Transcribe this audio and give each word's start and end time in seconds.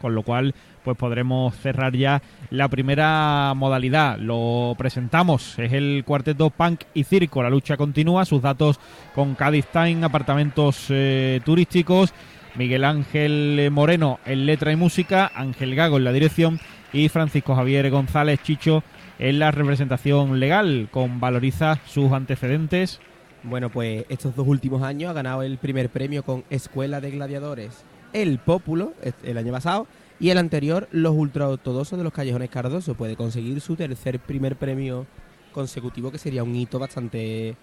con 0.00 0.14
lo 0.14 0.22
cual 0.22 0.54
pues 0.84 0.96
podremos 0.96 1.54
cerrar 1.56 1.94
ya 1.96 2.22
la 2.50 2.68
primera 2.68 3.52
modalidad. 3.56 4.18
Lo 4.18 4.74
presentamos, 4.78 5.58
es 5.58 5.72
el 5.72 6.04
cuarteto 6.06 6.50
Punk 6.50 6.82
y 6.94 7.04
Circo. 7.04 7.42
La 7.42 7.50
lucha 7.50 7.76
continúa, 7.76 8.24
sus 8.24 8.42
datos 8.42 8.78
con 9.14 9.34
Cádiz 9.34 9.66
Time, 9.66 10.04
apartamentos 10.04 10.86
eh, 10.90 11.40
turísticos. 11.44 12.12
Miguel 12.56 12.84
Ángel 12.84 13.68
Moreno 13.70 14.18
en 14.24 14.46
letra 14.46 14.72
y 14.72 14.76
música, 14.76 15.30
Ángel 15.34 15.74
Gago 15.74 15.98
en 15.98 16.04
la 16.04 16.12
dirección 16.12 16.58
y 16.92 17.10
Francisco 17.10 17.54
Javier 17.54 17.90
González 17.90 18.40
Chicho 18.42 18.82
en 19.18 19.38
la 19.38 19.50
representación 19.50 20.40
legal, 20.40 20.88
con 20.90 21.20
valoriza 21.20 21.78
sus 21.86 22.12
antecedentes. 22.12 23.00
Bueno, 23.42 23.70
pues 23.70 24.04
estos 24.08 24.34
dos 24.34 24.46
últimos 24.46 24.82
años 24.82 25.10
ha 25.10 25.14
ganado 25.14 25.42
el 25.42 25.58
primer 25.58 25.90
premio 25.90 26.22
con 26.22 26.44
Escuela 26.50 27.00
de 27.00 27.10
Gladiadores, 27.10 27.84
el 28.22 28.38
Pópulo, 28.38 28.94
el 29.22 29.38
año 29.38 29.52
pasado, 29.52 29.86
y 30.18 30.30
el 30.30 30.38
anterior, 30.38 30.88
los 30.90 31.14
ultraortodoxos 31.14 31.98
de 31.98 32.04
los 32.04 32.12
Callejones 32.12 32.48
Cardoso. 32.48 32.94
Puede 32.94 33.16
conseguir 33.16 33.60
su 33.60 33.76
tercer 33.76 34.18
primer 34.18 34.56
premio 34.56 35.06
consecutivo, 35.52 36.10
que 36.10 36.18
sería 36.18 36.42
un 36.42 36.54
hito 36.54 36.78
bastante 36.78 37.56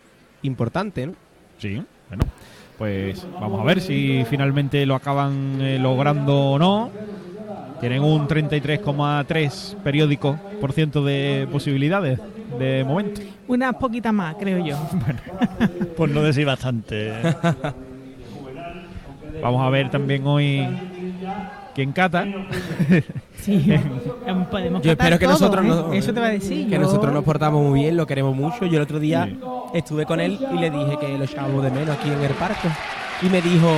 importante, 0.44 1.08
¿no? 1.08 1.14
Sí, 1.58 1.82
bueno, 2.10 2.24
pues 2.78 3.26
vamos 3.40 3.62
a 3.62 3.64
ver 3.64 3.82
si 3.82 4.26
finalmente 4.30 4.86
lo 4.86 4.96
acaban 4.96 5.60
eh, 5.62 5.80
logrando 5.80 6.52
o 6.52 6.60
no. 6.60 6.92
Tienen 7.80 8.04
un 8.04 8.28
33,3 8.28 9.76
periódico 9.78 10.40
por 10.62 10.72
ciento 10.72 11.04
de 11.04 11.48
posibilidades 11.52 12.20
de 12.58 12.84
momento. 12.84 13.22
Unas 13.48 13.76
poquitas 13.76 14.14
más, 14.14 14.36
creo 14.36 14.64
yo. 14.64 14.78
bueno, 14.94 15.20
pues 15.98 16.12
no 16.12 16.22
decir 16.22 16.46
bastante. 16.46 17.14
Vamos 19.44 19.62
a 19.62 19.70
ver 19.70 19.92
también 19.92 20.26
hoy 20.26 20.66
quién 21.76 21.92
cata. 21.92 22.26
Sí, 23.42 23.78
podemos 24.52 24.82
Yo 24.82 24.92
espero 24.92 25.20
que 25.20 25.28
nosotros 25.28 25.66
¿eh? 25.94 25.98
Eso 25.98 26.14
te 26.14 26.20
va 26.22 26.28
a 26.28 26.30
decir. 26.30 26.70
Que 26.70 26.80
nosotros 26.80 27.14
nos 27.14 27.26
portamos 27.26 27.62
muy 27.62 27.82
bien, 27.82 27.98
lo 27.98 28.08
queremos 28.08 28.34
mucho. 28.34 28.66
Yo 28.66 28.78
el 28.78 28.84
otro 28.84 29.00
día 29.00 29.30
estuve 29.74 30.06
con 30.06 30.22
él 30.22 30.40
y 30.54 30.58
le 30.60 30.72
dije 30.72 30.98
que 30.98 31.18
lo 31.18 31.26
echábamos 31.26 31.62
de 31.62 31.72
menos 31.72 31.98
aquí 31.98 32.10
en 32.10 32.22
el 32.22 32.32
parque. 32.36 32.70
Y 33.22 33.26
me 33.26 33.42
dijo, 33.42 33.70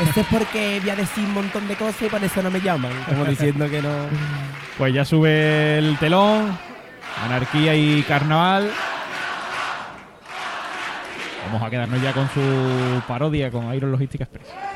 esto 0.00 0.20
es 0.20 0.26
porque 0.28 0.78
voy 0.80 0.90
a 0.90 0.96
decir 0.96 1.24
un 1.24 1.34
montón 1.34 1.66
de 1.66 1.74
cosas 1.74 2.02
y 2.02 2.08
por 2.08 2.22
eso 2.22 2.40
no 2.40 2.52
me 2.52 2.60
llaman. 2.60 2.92
Como 3.08 3.24
diciendo 3.24 3.68
que 3.68 3.82
no. 3.82 3.90
Pues 4.78 4.94
ya 4.94 5.04
sube 5.04 5.78
el 5.78 5.98
telón. 5.98 6.56
Anarquía 7.24 7.74
y 7.74 8.02
carnaval. 8.02 8.70
Vamos 11.46 11.62
a 11.62 11.70
quedarnos 11.70 12.00
ya 12.00 12.12
con 12.12 12.28
su 12.30 13.02
parodia 13.08 13.50
con 13.50 13.74
Iron 13.74 13.90
Logística 13.90 14.24
Express. 14.24 14.73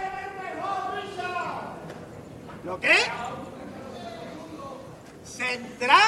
¿Lo 2.78 2.82
qué? 2.82 2.96
¿Centra? 5.24 5.98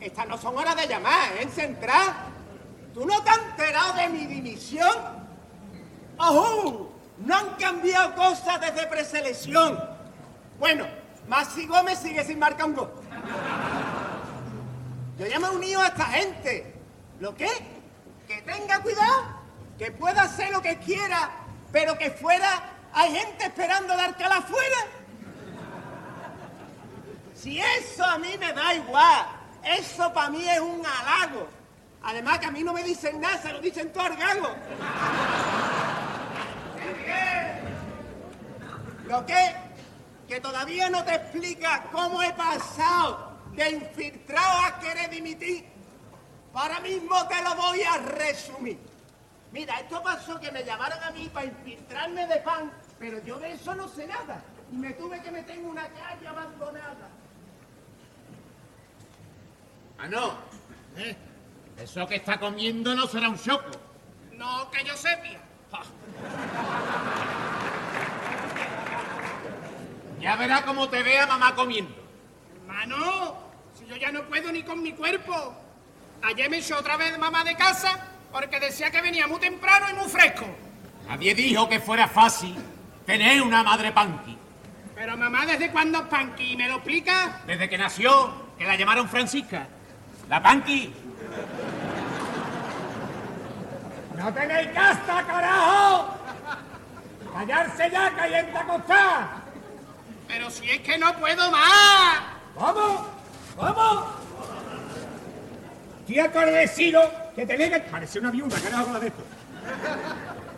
Estas 0.00 0.28
no 0.28 0.38
son 0.38 0.56
horas 0.56 0.76
de 0.76 0.86
llamar, 0.86 1.32
¿eh? 1.40 1.48
Centra. 1.52 2.28
¿Tú 2.94 3.04
no 3.04 3.22
te 3.22 3.30
has 3.30 3.38
enterado 3.38 3.94
de 3.94 4.08
mi 4.10 4.26
dimisión? 4.26 4.94
¡Ojo! 6.18 6.92
No 7.18 7.36
han 7.36 7.54
cambiado 7.54 8.14
cosas 8.14 8.60
desde 8.60 8.86
preselección. 8.86 9.78
Bueno, 10.58 10.86
Maxi 11.26 11.66
Gómez 11.66 11.98
sigue 11.98 12.24
sin 12.24 12.38
marcar 12.38 12.66
un 12.66 12.74
gol. 12.76 12.92
Yo 15.18 15.26
ya 15.26 15.40
me 15.40 15.46
he 15.48 15.50
unido 15.50 15.80
a 15.80 15.88
esta 15.88 16.04
gente. 16.04 16.76
¿Lo 17.18 17.34
qué? 17.34 17.50
Que 18.28 18.40
tenga 18.42 18.80
cuidado, 18.82 19.24
que 19.78 19.90
pueda 19.90 20.22
hacer 20.22 20.50
lo 20.50 20.62
que 20.62 20.78
quiera, 20.78 21.30
pero 21.72 21.98
que 21.98 22.10
fuera 22.10 22.70
hay 22.92 23.14
gente 23.14 23.46
esperando 23.46 23.96
dar 23.96 24.16
cala 24.16 24.38
afuera. 24.38 24.76
Si 27.42 27.58
eso 27.58 28.04
a 28.04 28.18
mí 28.18 28.38
me 28.38 28.52
da 28.52 28.72
igual, 28.72 29.26
eso 29.64 30.12
para 30.12 30.30
mí 30.30 30.48
es 30.48 30.60
un 30.60 30.80
halago. 30.86 31.48
Además 32.04 32.38
que 32.38 32.46
a 32.46 32.52
mí 32.52 32.62
no 32.62 32.72
me 32.72 32.84
dicen 32.84 33.20
nada, 33.20 33.36
se 33.42 33.52
lo 33.52 33.60
dicen 33.60 33.92
todo 33.92 34.04
al. 34.04 34.16
¿Lo 39.06 39.26
qué? 39.26 39.56
Que 40.28 40.40
todavía 40.40 40.88
no 40.88 41.02
te 41.02 41.16
explica 41.16 41.88
cómo 41.90 42.22
he 42.22 42.32
pasado 42.32 43.36
de 43.56 43.70
infiltrado 43.70 44.64
a 44.64 44.78
querer 44.78 45.10
dimitir. 45.10 45.66
Ahora 46.54 46.78
mismo 46.78 47.26
te 47.26 47.42
lo 47.42 47.56
voy 47.56 47.82
a 47.82 47.96
resumir. 47.98 48.78
Mira, 49.50 49.80
esto 49.80 50.00
pasó 50.00 50.38
que 50.38 50.52
me 50.52 50.62
llamaron 50.62 51.02
a 51.02 51.10
mí 51.10 51.28
para 51.28 51.46
infiltrarme 51.46 52.24
de 52.24 52.36
pan, 52.36 52.70
pero 53.00 53.20
yo 53.24 53.40
de 53.40 53.54
eso 53.54 53.74
no 53.74 53.88
sé 53.88 54.06
nada. 54.06 54.44
Y 54.70 54.76
me 54.76 54.92
tuve 54.92 55.20
que 55.20 55.32
meter 55.32 55.58
en 55.58 55.66
una 55.66 55.88
calle 55.88 56.28
abandonada. 56.28 57.21
Ah, 60.02 60.08
no. 60.08 60.34
¿Eh? 60.96 61.16
Eso 61.78 62.06
que 62.08 62.16
está 62.16 62.38
comiendo 62.40 62.92
no 62.94 63.06
será 63.06 63.28
un 63.28 63.38
choco. 63.38 63.70
No, 64.32 64.68
que 64.72 64.82
yo 64.82 64.96
sepia. 64.96 65.40
Ya 70.20 70.36
verá 70.36 70.64
cómo 70.64 70.88
te 70.88 71.04
vea 71.04 71.26
mamá 71.28 71.54
comiendo. 71.54 71.94
Hermano, 72.56 73.36
si 73.78 73.86
yo 73.86 73.94
ya 73.94 74.10
no 74.10 74.24
puedo 74.24 74.50
ni 74.50 74.64
con 74.64 74.82
mi 74.82 74.92
cuerpo. 74.92 75.54
Ayer 76.22 76.50
me 76.50 76.58
echó 76.58 76.78
otra 76.78 76.96
vez 76.96 77.16
mamá 77.16 77.44
de 77.44 77.54
casa 77.56 78.08
porque 78.32 78.58
decía 78.58 78.90
que 78.90 79.02
venía 79.02 79.28
muy 79.28 79.38
temprano 79.38 79.86
y 79.88 79.94
muy 79.94 80.08
fresco. 80.08 80.46
Nadie 81.06 81.32
dijo 81.34 81.68
que 81.68 81.78
fuera 81.78 82.08
fácil 82.08 82.56
tener 83.06 83.40
una 83.40 83.62
madre 83.62 83.92
panqui. 83.92 84.36
Pero 84.96 85.16
mamá, 85.16 85.46
¿desde 85.46 85.70
cuándo 85.70 85.98
es 85.98 86.04
panqui? 86.06 86.56
¿Me 86.56 86.68
lo 86.68 86.74
explica? 86.76 87.40
Desde 87.46 87.68
que 87.68 87.78
nació, 87.78 88.52
que 88.58 88.64
la 88.64 88.74
llamaron 88.74 89.08
Francisca. 89.08 89.68
La 90.32 90.42
panqui. 90.42 90.90
¡No 94.16 94.32
tenéis 94.32 94.68
casta, 94.68 95.26
carajo! 95.26 96.08
¡Callarse 97.34 97.90
ya, 97.90 98.10
gente 98.10 98.56
acostada! 98.56 99.42
Pero 100.26 100.50
si 100.50 100.70
es 100.70 100.80
que 100.80 100.96
no 100.96 101.12
puedo 101.18 101.50
más. 101.50 102.22
¿Vamos? 102.58 103.00
¿Vamos? 103.58 104.04
Estoy 106.00 106.18
harto 106.20 106.40
de 106.40 106.52
deciros 106.52 107.04
que 107.36 107.44
tenéis 107.44 107.70
que... 107.72 107.80
Parece 107.80 108.18
una 108.18 108.30
viuda, 108.30 108.58
que 108.58 108.70
no 108.70 109.00
de 109.00 109.08
esto. 109.08 109.22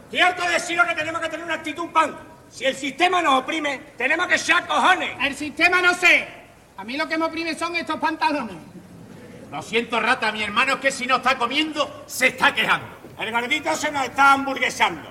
Estoy 0.05 0.21
harto 0.21 0.43
de 0.45 0.53
deciros 0.53 0.87
que 0.87 0.95
tenemos 0.95 1.21
que 1.21 1.29
tener 1.31 1.45
una 1.45 1.55
actitud 1.55 1.89
pan. 1.89 2.17
Si 2.49 2.65
el 2.65 2.77
sistema 2.77 3.21
nos 3.21 3.41
oprime, 3.41 3.81
tenemos 3.99 4.29
que 4.29 4.37
echar 4.37 4.69
cojones. 4.69 5.17
El 5.21 5.35
sistema 5.35 5.83
no 5.83 5.93
sé. 5.95 6.29
A 6.77 6.85
mí 6.85 6.97
lo 6.97 7.09
que 7.09 7.19
me 7.19 7.25
oprime 7.25 7.57
son 7.57 7.75
estos 7.75 7.99
pantalones. 7.99 8.74
Lo 9.55 9.63
siento, 9.63 10.01
rata, 10.01 10.33
mi 10.33 10.43
hermano 10.43 10.73
es 10.73 10.79
que 10.81 10.91
si 10.91 11.07
no 11.07 11.19
está 11.19 11.39
comiendo, 11.39 12.03
se 12.09 12.27
está 12.27 12.53
quejando. 12.53 12.89
El 13.21 13.31
gordito 13.31 13.77
se 13.77 13.93
nos 13.93 14.07
está 14.07 14.33
hamburguesando. 14.33 15.09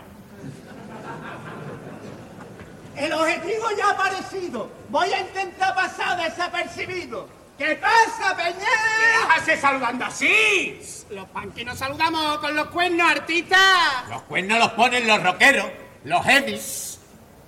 El 2.97 3.13
objetivo 3.13 3.67
ya 3.77 3.87
ha 3.87 3.91
aparecido. 3.91 4.69
Voy 4.89 5.13
a 5.13 5.21
intentar 5.21 5.73
pasar 5.73 6.21
desapercibido. 6.21 7.29
¿Qué 7.57 7.75
pasa, 7.77 8.35
Peña? 8.35 8.57
¿Qué 8.57 9.33
haces 9.33 9.61
saludando 9.61 10.03
así? 10.03 10.77
Los 11.09 11.25
panquis 11.29 11.65
nos 11.65 11.77
saludamos 11.77 12.39
con 12.39 12.53
los 12.53 12.67
cuernos, 12.67 13.09
artistas. 13.09 14.09
Los 14.09 14.23
cuernos 14.23 14.59
los 14.59 14.71
ponen 14.73 15.07
los 15.07 15.23
rockeros, 15.23 15.67
los 16.03 16.21
heavies. 16.25 16.99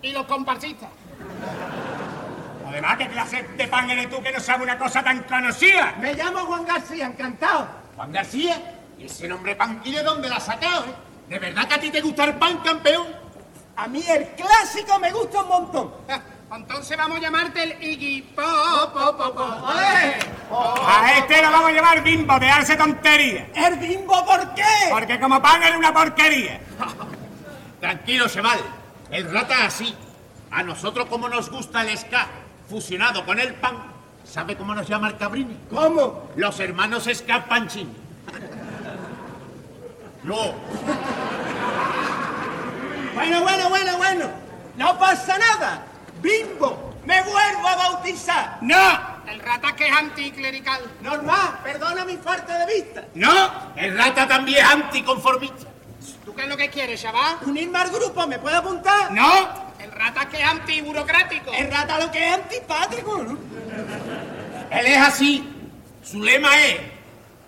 Y 0.02 0.14
los 0.14 0.26
comparsistas. 0.28 0.88
Además, 2.76 2.98
¿qué 2.98 3.08
clase 3.08 3.42
de 3.56 3.68
pan 3.70 3.90
eres 3.90 4.10
tú 4.10 4.22
que 4.22 4.34
no 4.34 4.40
sabe 4.42 4.64
una 4.64 4.78
cosa 4.78 5.02
tan 5.02 5.24
conocida? 5.24 5.96
Me 5.98 6.14
llamo 6.14 6.40
Juan 6.40 6.66
García, 6.66 7.06
encantado. 7.06 7.70
¿Juan 7.96 8.12
García? 8.12 8.58
¿Y 9.00 9.06
ese 9.06 9.30
nombre 9.30 9.56
panqui 9.56 9.94
de 9.94 10.04
dónde 10.04 10.28
lo 10.28 10.36
has 10.36 10.46
sacado, 10.46 10.84
eh? 10.84 10.96
¿De 11.30 11.40
verdad 11.40 11.70
que 11.70 11.74
a 11.74 11.80
ti 11.80 11.90
te 11.90 12.02
gusta 12.02 12.26
el 12.26 12.34
pan, 12.34 12.58
campeón? 12.58 13.08
A 13.78 13.88
mí 13.88 14.04
el 14.06 14.28
clásico 14.32 15.00
me 15.00 15.10
gusta 15.10 15.44
un 15.44 15.48
montón. 15.48 15.94
Entonces 16.54 16.98
vamos 16.98 17.18
a 17.18 17.22
llamarte 17.22 17.64
el 17.64 17.82
Iggy 17.82 18.22
Pop, 18.36 18.94
pop, 18.94 19.18
pop, 19.18 19.36
pop. 19.36 20.86
A 20.86 21.14
este 21.18 21.42
lo 21.42 21.52
vamos 21.52 21.70
a 21.70 21.72
llamar 21.72 22.04
Bimbo, 22.04 22.38
de 22.40 22.48
darse 22.48 22.76
tontería. 22.76 23.52
¿El 23.56 23.78
Bimbo 23.78 24.26
por 24.26 24.54
qué? 24.54 24.90
Porque 24.90 25.18
como 25.18 25.42
pan 25.42 25.64
es 25.64 25.78
una 25.78 25.94
porquería. 25.94 26.60
Tranquilo, 27.80 28.28
Cheval. 28.28 28.60
El 29.12 29.32
rata 29.32 29.64
así. 29.66 29.96
A 30.52 30.62
nosotros 30.62 31.06
como 31.06 31.30
nos 31.30 31.50
gusta 31.50 31.82
el 31.82 31.98
ska 31.98 32.28
fusionado 32.70 33.26
con 33.26 33.40
el 33.40 33.54
pan, 33.56 33.78
¿sabe 34.24 34.56
cómo 34.56 34.74
nos 34.74 34.88
llama 34.88 35.10
el 35.10 35.18
cabrini? 35.18 35.58
¿Cómo? 35.70 36.30
Los 36.36 36.60
hermanos 36.60 37.08
ska 37.14 37.46
panchín. 37.46 37.96
No. 40.24 40.54
Bueno, 43.14 43.42
bueno, 43.42 43.70
bueno, 43.70 43.98
bueno. 43.98 44.26
No 44.76 44.98
pasa 45.00 45.38
nada. 45.38 45.84
Bimbo, 46.22 46.96
me 47.06 47.22
vuelvo 47.22 47.68
a 47.68 47.76
bautizar. 47.76 48.58
¡No! 48.62 49.16
El 49.28 49.40
rata 49.40 49.76
que 49.76 49.88
es 49.88 49.96
anticlerical. 49.96 50.82
Normal, 51.02 51.60
perdona 51.64 52.06
mi 52.06 52.18
falta 52.18 52.66
de 52.66 52.74
vista. 52.74 53.06
¡No! 53.14 53.74
El 53.76 53.98
rata 53.98 54.28
también 54.28 54.66
es 54.66 54.72
anticonformista. 54.72 55.68
¿Tú 56.26 56.34
qué 56.34 56.44
es 56.44 56.50
lo 56.50 56.58
que 56.58 56.70
quieres, 56.70 57.02
chaval? 57.02 57.38
Unirme 57.46 57.78
al 57.78 57.92
grupo, 57.92 58.26
¿me 58.28 58.40
puedo 58.40 58.58
apuntar? 58.58 59.12
¡No! 59.12 59.48
El 59.80 59.92
rata 59.92 60.28
que 60.28 60.35
antiburocrático. 60.66 61.52
El 61.54 61.72
rata 61.72 62.00
lo 62.00 62.12
que 62.12 62.28
es 62.28 62.34
antipático, 62.34 63.18
¿no? 63.18 63.38
Él 64.72 64.86
es 64.88 64.98
así. 64.98 65.52
Su 66.04 66.22
lema 66.22 66.50
es 66.62 66.80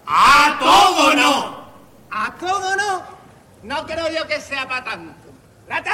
¡A 0.05 0.57
todo 0.59 1.13
no! 1.15 1.67
A 2.11 2.33
todo 2.39 2.75
no. 2.75 3.03
No 3.63 3.85
creo 3.85 4.09
yo 4.09 4.25
que 4.27 4.39
sea 4.39 4.67
para 4.67 4.83
tanto. 4.83 5.29
Rata, 5.67 5.91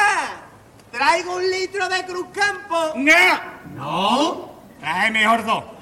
traigo 0.92 1.36
un 1.38 1.50
litro 1.50 1.88
de 1.90 2.06
Cruzcampo. 2.06 2.94
No, 2.96 3.14
¿No? 3.76 4.54
trae 4.80 5.10
mejor 5.12 5.46
dos. 5.46 5.64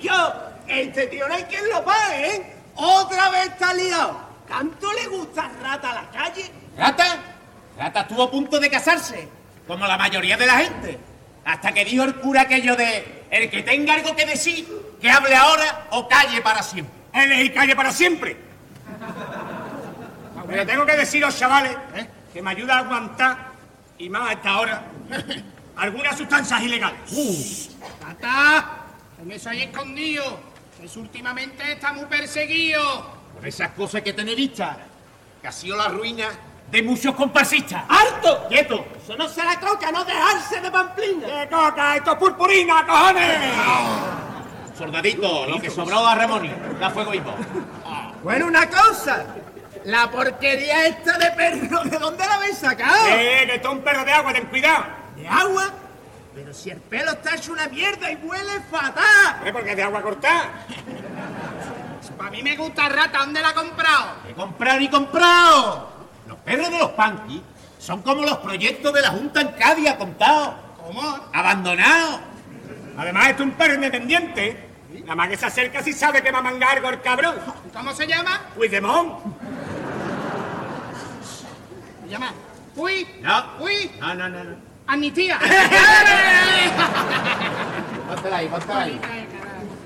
Yo, 0.00 0.32
este 0.66 1.06
tío 1.08 1.28
no 1.28 1.34
hay 1.34 1.42
quien 1.44 1.68
lo 1.68 1.84
pague, 1.84 2.36
¿eh? 2.36 2.56
Otra 2.76 3.28
vez 3.30 3.48
está 3.48 3.74
liado. 3.74 4.18
¿Tanto 4.48 4.90
le 4.94 5.06
gusta 5.08 5.50
rata 5.62 5.90
a 5.90 5.94
la 5.94 6.10
calle? 6.10 6.50
¿Rata? 6.76 7.04
Rata 7.80 8.02
estuvo 8.02 8.24
a 8.24 8.30
punto 8.30 8.60
de 8.60 8.68
casarse, 8.68 9.26
como 9.66 9.86
la 9.86 9.96
mayoría 9.96 10.36
de 10.36 10.46
la 10.46 10.58
gente. 10.58 10.98
Hasta 11.46 11.72
que 11.72 11.82
dijo 11.86 12.04
el 12.04 12.16
cura 12.16 12.42
aquello 12.42 12.76
de 12.76 13.24
el 13.30 13.48
que 13.48 13.62
tenga 13.62 13.94
algo 13.94 14.14
que 14.14 14.26
decir, 14.26 14.68
que 15.00 15.10
hable 15.10 15.34
ahora 15.34 15.86
o 15.92 16.06
calle 16.06 16.42
para 16.42 16.62
siempre. 16.62 16.94
Él 17.14 17.32
es 17.32 17.46
y 17.46 17.50
calle 17.50 17.74
para 17.74 17.90
siempre. 17.90 18.36
Pero 20.46 20.66
tengo 20.66 20.84
que 20.84 20.94
deciros, 20.94 21.38
chavales, 21.38 21.74
¿eh? 21.94 22.06
que 22.34 22.42
me 22.42 22.50
ayuda 22.50 22.74
a 22.74 22.78
aguantar, 22.80 23.52
y 23.96 24.10
más 24.10 24.28
a 24.28 24.32
esta 24.34 24.58
hora, 24.58 24.84
algunas 25.76 26.18
sustancias 26.18 26.60
ilegales. 26.60 27.70
¡Tata! 27.98 28.76
Me 29.24 29.38
soy 29.38 29.62
escondido. 29.62 30.38
Pues 30.78 30.96
últimamente 30.98 31.72
está 31.72 31.94
muy 31.94 32.04
perseguido. 32.04 33.20
Por 33.32 33.46
esas 33.46 33.70
cosas 33.70 33.96
hay 33.96 34.02
que 34.02 34.12
tener 34.12 34.36
vista, 34.36 34.76
que 35.40 35.48
ha 35.48 35.52
sido 35.52 35.78
la 35.78 35.88
ruina 35.88 36.28
de 36.70 36.82
muchos 36.82 37.14
comparsistas. 37.14 37.82
¡Harto! 37.88 38.46
¡Quieto! 38.48 38.86
Eso 39.02 39.16
no 39.16 39.28
se 39.28 39.42
la 39.44 39.58
coca, 39.58 39.90
no 39.90 40.04
dejarse 40.04 40.60
de 40.60 40.70
pamplina. 40.70 41.26
¡Qué 41.26 41.48
coca! 41.50 41.96
¡Esto 41.96 42.12
es 42.12 42.18
purpurina, 42.18 42.86
cojones! 42.86 43.38
Soldadito, 44.78 45.46
lo 45.46 45.60
que 45.60 45.68
sobró 45.68 46.06
a 46.06 46.14
Ramoni, 46.14 46.50
da 46.78 46.90
fuego 46.90 47.12
y 47.12 47.22
Bueno, 48.22 48.46
una 48.46 48.68
cosa. 48.68 49.26
La 49.84 50.10
porquería 50.10 50.86
esta 50.86 51.18
de 51.18 51.30
perro, 51.32 51.82
¿de 51.84 51.98
dónde 51.98 52.26
la 52.26 52.34
habéis 52.34 52.58
sacado? 52.58 53.08
¡Eh, 53.08 53.44
que 53.46 53.54
esto 53.56 53.68
es 53.68 53.74
un 53.74 53.82
perro 53.82 54.04
de 54.04 54.12
agua, 54.12 54.32
ten 54.32 54.46
cuidado! 54.46 54.84
¿De 55.16 55.26
agua? 55.26 55.70
Pero 56.34 56.54
si 56.54 56.70
el 56.70 56.78
pelo 56.78 57.12
está 57.12 57.34
hecho 57.34 57.52
una 57.52 57.66
mierda 57.66 58.10
y 58.10 58.16
huele 58.16 58.60
fatal. 58.70 59.40
¿Eh? 59.44 59.52
Porque 59.52 59.70
es 59.70 59.76
de 59.76 59.82
agua 59.82 60.02
cortada. 60.02 60.50
Para 62.16 62.30
mí 62.30 62.42
me 62.42 62.56
gusta 62.56 62.88
rata. 62.88 63.18
¿Dónde 63.18 63.40
la 63.40 63.48
ha 63.48 63.54
comprado? 63.54 64.06
¡He 64.28 64.34
comprado 64.34 64.80
y 64.80 64.88
comprado! 64.88 65.99
Los 66.40 66.56
perros 66.56 66.70
de 66.70 66.78
los 66.78 66.90
panquis 66.92 67.42
son 67.78 68.00
como 68.02 68.22
los 68.22 68.38
proyectos 68.38 68.94
de 68.94 69.02
la 69.02 69.10
Junta 69.10 69.42
en 69.42 69.48
Cádiz, 69.48 69.90
ha 69.90 69.98
contado. 69.98 70.54
¿Cómo? 70.86 71.20
Abandonado. 71.32 72.20
Además, 72.96 73.30
esto 73.30 73.42
es 73.42 73.48
un 73.50 73.54
perro 73.54 73.74
independiente. 73.74 74.68
Nada 75.02 75.14
más 75.14 75.28
que 75.28 75.36
se 75.36 75.46
acerca 75.46 75.82
si 75.82 75.92
sabe 75.92 76.22
que 76.22 76.32
va 76.32 76.38
a 76.38 76.42
mangar 76.42 76.82
el 76.84 77.00
cabrón. 77.00 77.36
¿Cómo 77.72 77.92
se 77.92 78.06
llama? 78.06 78.40
Puigdemont. 78.54 79.18
Se 82.02 82.08
llama. 82.08 82.32
Uy. 82.76 83.06
No. 83.20 83.44
Uy. 83.60 83.90
No, 84.00 84.14
no, 84.14 84.28
no, 84.28 84.44
no. 84.44 84.56
Amnistía. 84.86 85.38
Póntela 88.08 88.36
ahí, 88.36 88.48
póntela 88.48 88.80
ahí. 88.80 89.00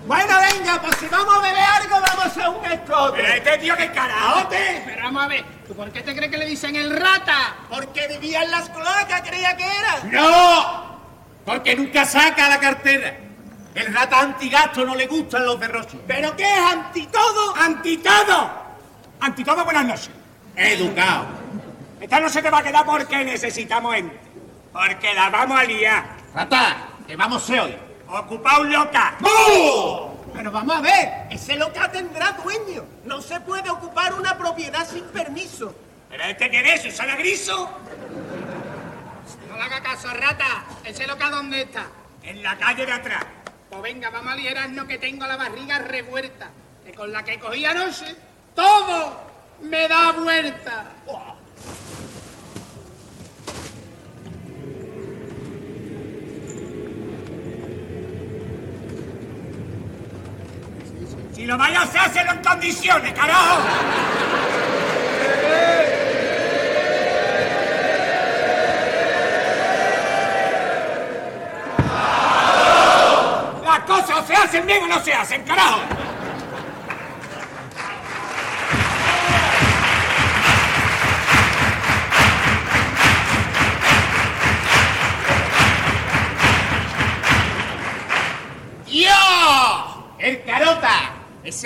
Bueno, 0.06 0.34
venga, 0.52 0.80
pues 0.82 0.96
si 0.96 1.06
vamos 1.06 1.34
a 1.34 1.40
beber 1.40 1.62
algo, 1.62 1.96
vamos 2.00 2.36
a 2.36 2.50
un 2.50 2.60
Pero 2.60 2.74
escote. 2.74 3.36
este 3.38 3.58
tío 3.58 3.76
que 3.76 3.90
carajote. 3.90 4.82
Pero 4.84 5.02
vamos 5.02 5.24
a 5.24 5.28
ver. 5.28 5.44
¿Tú 5.66 5.74
por 5.74 5.90
qué 5.90 6.02
te 6.02 6.14
crees 6.14 6.30
que 6.30 6.36
le 6.36 6.46
dicen 6.46 6.76
el 6.76 6.94
rata? 7.00 7.56
Porque 7.70 8.06
vivía 8.08 8.42
en 8.42 8.50
las 8.50 8.68
cloacas, 8.68 9.22
creía 9.22 9.56
que 9.56 9.64
era. 9.64 10.00
¡No! 10.04 11.00
Porque 11.46 11.74
nunca 11.74 12.04
saca 12.04 12.48
la 12.50 12.60
cartera. 12.60 13.16
El 13.74 13.94
rata 13.94 14.20
antigasto 14.20 14.84
no 14.84 14.94
le 14.94 15.06
gustan 15.06 15.44
los 15.46 15.58
derroches. 15.58 15.98
¿Pero 16.06 16.36
qué 16.36 16.44
es 16.44 16.60
anti 16.72 17.06
todo? 17.06 17.56
¡Anti 17.56 17.96
todo! 17.96 18.50
¡Anti 19.20 19.42
todo, 19.42 19.64
buenas 19.64 19.84
noches! 19.86 20.10
Educado. 20.54 21.26
Esta 22.00 22.20
no 22.20 22.28
se 22.28 22.42
te 22.42 22.50
va 22.50 22.58
a 22.58 22.62
quedar 22.62 22.84
porque 22.84 23.24
necesitamos 23.24 23.94
gente. 23.94 24.20
Porque 24.70 25.14
la 25.14 25.30
vamos 25.30 25.58
a 25.58 25.64
liar. 25.64 26.04
Rata, 26.34 26.76
que 27.06 27.16
vamos 27.16 27.50
a 27.50 27.66
hoy. 28.14 28.20
Ocupaos 28.20 28.66
loca. 28.66 29.16
Pero 30.34 30.50
vamos 30.50 30.76
a 30.76 30.80
ver, 30.80 31.26
ese 31.30 31.56
local 31.56 31.90
tendrá 31.92 32.32
dueño. 32.32 32.84
No 33.04 33.20
se 33.20 33.40
puede 33.40 33.70
ocupar 33.70 34.14
una 34.14 34.36
propiedad 34.36 34.86
sin 34.86 35.04
permiso. 35.04 35.74
¿Pero 36.10 36.24
este 36.24 36.50
quién 36.50 36.66
es? 36.66 36.82
¿Susana 36.82 37.16
Griso? 37.16 37.70
No 39.48 39.56
le 39.56 39.62
haga 39.62 39.82
caso, 39.82 40.08
rata. 40.08 40.64
Ese 40.84 41.06
loca 41.06 41.30
dónde 41.30 41.62
está. 41.62 41.86
En 42.22 42.42
la 42.42 42.56
calle 42.56 42.86
de 42.86 42.92
atrás. 42.92 43.24
Pues 43.70 43.82
venga, 43.82 44.10
vamos 44.10 44.32
a 44.32 44.36
liarnos 44.36 44.86
que 44.86 44.98
tengo 44.98 45.26
la 45.26 45.36
barriga 45.36 45.78
revuelta. 45.78 46.50
Que 46.84 46.92
con 46.92 47.12
la 47.12 47.22
que 47.22 47.38
cogí 47.38 47.64
anoche, 47.64 48.14
todo 48.54 49.20
me 49.62 49.88
da 49.88 50.12
vuelta. 50.12 50.86
Si 61.44 61.48
lo 61.48 61.58
vaya 61.58 61.80
a 61.80 61.82
hacer, 61.82 62.26
en 62.26 62.42
condiciones, 62.42 63.12
carajo. 63.12 63.58
Las 73.62 73.80
cosas 73.80 74.26
se 74.26 74.34
hacen 74.34 74.66
bien 74.66 74.84
o 74.84 74.86
no 74.86 75.04
se 75.04 75.12
hacen, 75.12 75.42
carajo. 75.42 76.03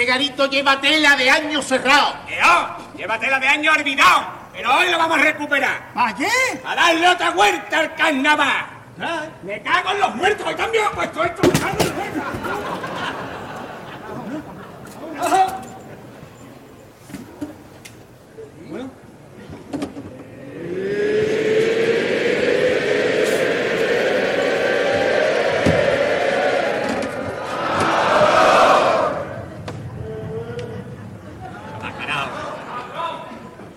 Garito 0.09 0.47
lleva 0.47 0.81
tela 0.81 1.15
de 1.17 1.31
años 1.31 1.67
cerrado. 1.67 2.15
Eo, 2.27 2.77
llévatela 2.97 3.39
de 3.39 3.47
año 3.47 3.73
olvidado, 3.73 4.27
pero 4.53 4.75
hoy 4.75 4.91
lo 4.91 4.99
vamos 4.99 5.19
a 5.19 5.23
recuperar. 5.23 5.93
¿Para 5.93 6.15
qué? 6.15 6.29
¡A 6.65 6.75
darle 6.75 7.09
otra 7.09 7.31
vuelta 7.31 7.79
al 7.79 7.95
carnaval! 7.95 8.67
¡Me 9.43 9.63
cago 9.63 9.91
en 9.93 10.01
los 10.01 10.15
muertos! 10.15 10.47
¡Hoy 10.47 10.55
también 10.55 10.85
he 10.91 10.95
puesto 10.95 11.25
esto! 11.25 11.43
¡Me 11.47 11.59
cago 11.59 11.77
en 11.79 11.87
los 11.87 11.95
muertos! 11.95 12.23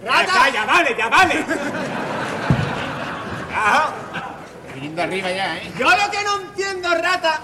Ya, 0.03 0.25
ya, 0.25 0.49
ya 0.49 0.65
vale, 0.65 0.95
ya 0.97 1.09
vale. 1.09 1.35
Carajo. 1.45 1.60
Viniendo 4.73 5.01
arriba 5.03 5.31
ya, 5.31 5.57
¿eh? 5.57 5.71
Yo 5.77 5.89
lo 5.89 6.11
que 6.11 6.23
no 6.23 6.41
entiendo, 6.41 6.89
rata, 6.95 7.41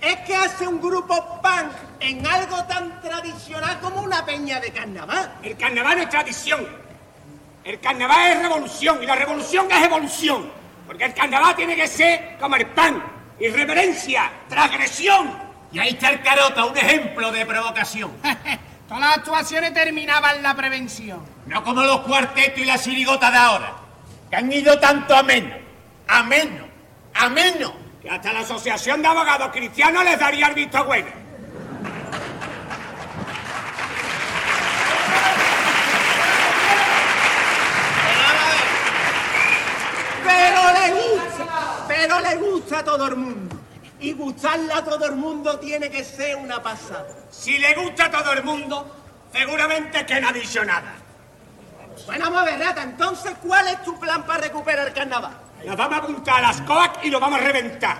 es 0.00 0.16
que 0.20 0.34
hace 0.34 0.66
un 0.66 0.80
grupo 0.80 1.40
punk 1.42 1.72
en 2.00 2.26
algo 2.26 2.64
tan 2.64 3.00
tradicional 3.00 3.78
como 3.80 4.00
una 4.00 4.24
peña 4.24 4.60
de 4.60 4.70
carnaval. 4.72 5.34
El 5.42 5.56
carnaval 5.56 5.98
no 5.98 6.02
es 6.04 6.08
tradición. 6.08 6.66
El 7.64 7.78
carnaval 7.80 8.30
es 8.30 8.42
revolución 8.42 9.02
y 9.02 9.06
la 9.06 9.14
revolución 9.14 9.70
es 9.70 9.82
evolución. 9.84 10.50
Porque 10.86 11.04
el 11.04 11.14
carnaval 11.14 11.54
tiene 11.54 11.76
que 11.76 11.86
ser 11.86 12.38
como 12.40 12.56
el 12.56 12.66
pan. 12.68 13.02
Irreverencia, 13.38 14.30
transgresión. 14.48 15.30
Y 15.72 15.78
ahí 15.78 15.90
está 15.90 16.10
el 16.10 16.22
carota, 16.22 16.64
un 16.64 16.76
ejemplo 16.76 17.30
de 17.30 17.46
provocación. 17.46 18.10
Todas 18.90 19.02
las 19.02 19.18
actuaciones 19.18 19.72
terminaban 19.72 20.42
la 20.42 20.52
prevención. 20.56 21.20
No 21.46 21.62
como 21.62 21.84
los 21.84 22.00
cuartetos 22.00 22.58
y 22.58 22.64
las 22.64 22.82
chirigotas 22.82 23.30
de 23.30 23.38
ahora, 23.38 23.72
que 24.28 24.34
han 24.34 24.52
ido 24.52 24.80
tanto 24.80 25.14
a 25.14 25.22
menos, 25.22 25.56
a 26.08 26.24
menos, 26.24 26.66
a 27.14 27.28
menos. 27.28 27.70
Que 28.02 28.10
hasta 28.10 28.32
la 28.32 28.40
Asociación 28.40 29.00
de 29.00 29.06
Abogados 29.06 29.50
Cristianos 29.52 30.02
les 30.02 30.18
daría 30.18 30.48
el 30.48 30.54
visto 30.54 30.84
bueno. 30.84 31.06
Pero 40.24 40.60
le 40.72 41.00
gusta, 41.00 41.84
pero 41.86 42.20
le 42.20 42.36
gusta 42.38 42.78
a 42.80 42.84
todo 42.84 43.06
el 43.06 43.14
mundo. 43.14 43.59
Y 44.00 44.12
gustarle 44.12 44.72
a 44.72 44.84
todo 44.84 45.06
el 45.06 45.16
mundo 45.16 45.58
tiene 45.58 45.90
que 45.90 46.04
ser 46.04 46.36
una 46.36 46.62
pasada. 46.62 47.06
Si 47.30 47.58
le 47.58 47.74
gusta 47.74 48.06
a 48.06 48.10
todo 48.10 48.32
el 48.32 48.42
mundo, 48.42 48.96
seguramente 49.32 50.06
que 50.06 50.20
no 50.20 50.28
ha 50.28 50.32
dicho 50.32 50.64
nada. 50.64 50.94
Bueno, 52.06 52.24
vamos 52.24 52.40
a 52.40 52.44
ver, 52.44 52.58
rata, 52.58 52.82
entonces, 52.82 53.32
¿cuál 53.42 53.68
es 53.68 53.82
tu 53.82 53.98
plan 54.00 54.24
para 54.24 54.40
recuperar 54.40 54.88
el 54.88 54.94
carnaval? 54.94 55.36
Nos 55.64 55.76
vamos 55.76 55.98
a 55.98 56.02
apuntar 56.02 56.38
a 56.38 56.40
las 56.40 56.62
COAC 56.62 57.04
y 57.04 57.10
lo 57.10 57.20
vamos 57.20 57.40
a 57.40 57.44
reventar. 57.44 57.98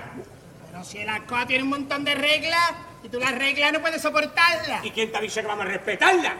Pero 0.70 0.84
si 0.84 0.98
el 0.98 1.08
ASCOA 1.08 1.46
tiene 1.46 1.64
un 1.64 1.70
montón 1.70 2.04
de 2.04 2.14
reglas 2.14 2.72
y 3.02 3.08
tú 3.08 3.20
las 3.20 3.32
reglas 3.32 3.72
no 3.72 3.80
puedes 3.80 4.00
soportarlas. 4.00 4.84
¿Y 4.84 4.90
quién 4.90 5.12
te 5.12 5.18
avisa 5.18 5.42
que 5.42 5.46
vamos 5.46 5.66
a 5.66 5.68
respetarlas? 5.68 6.32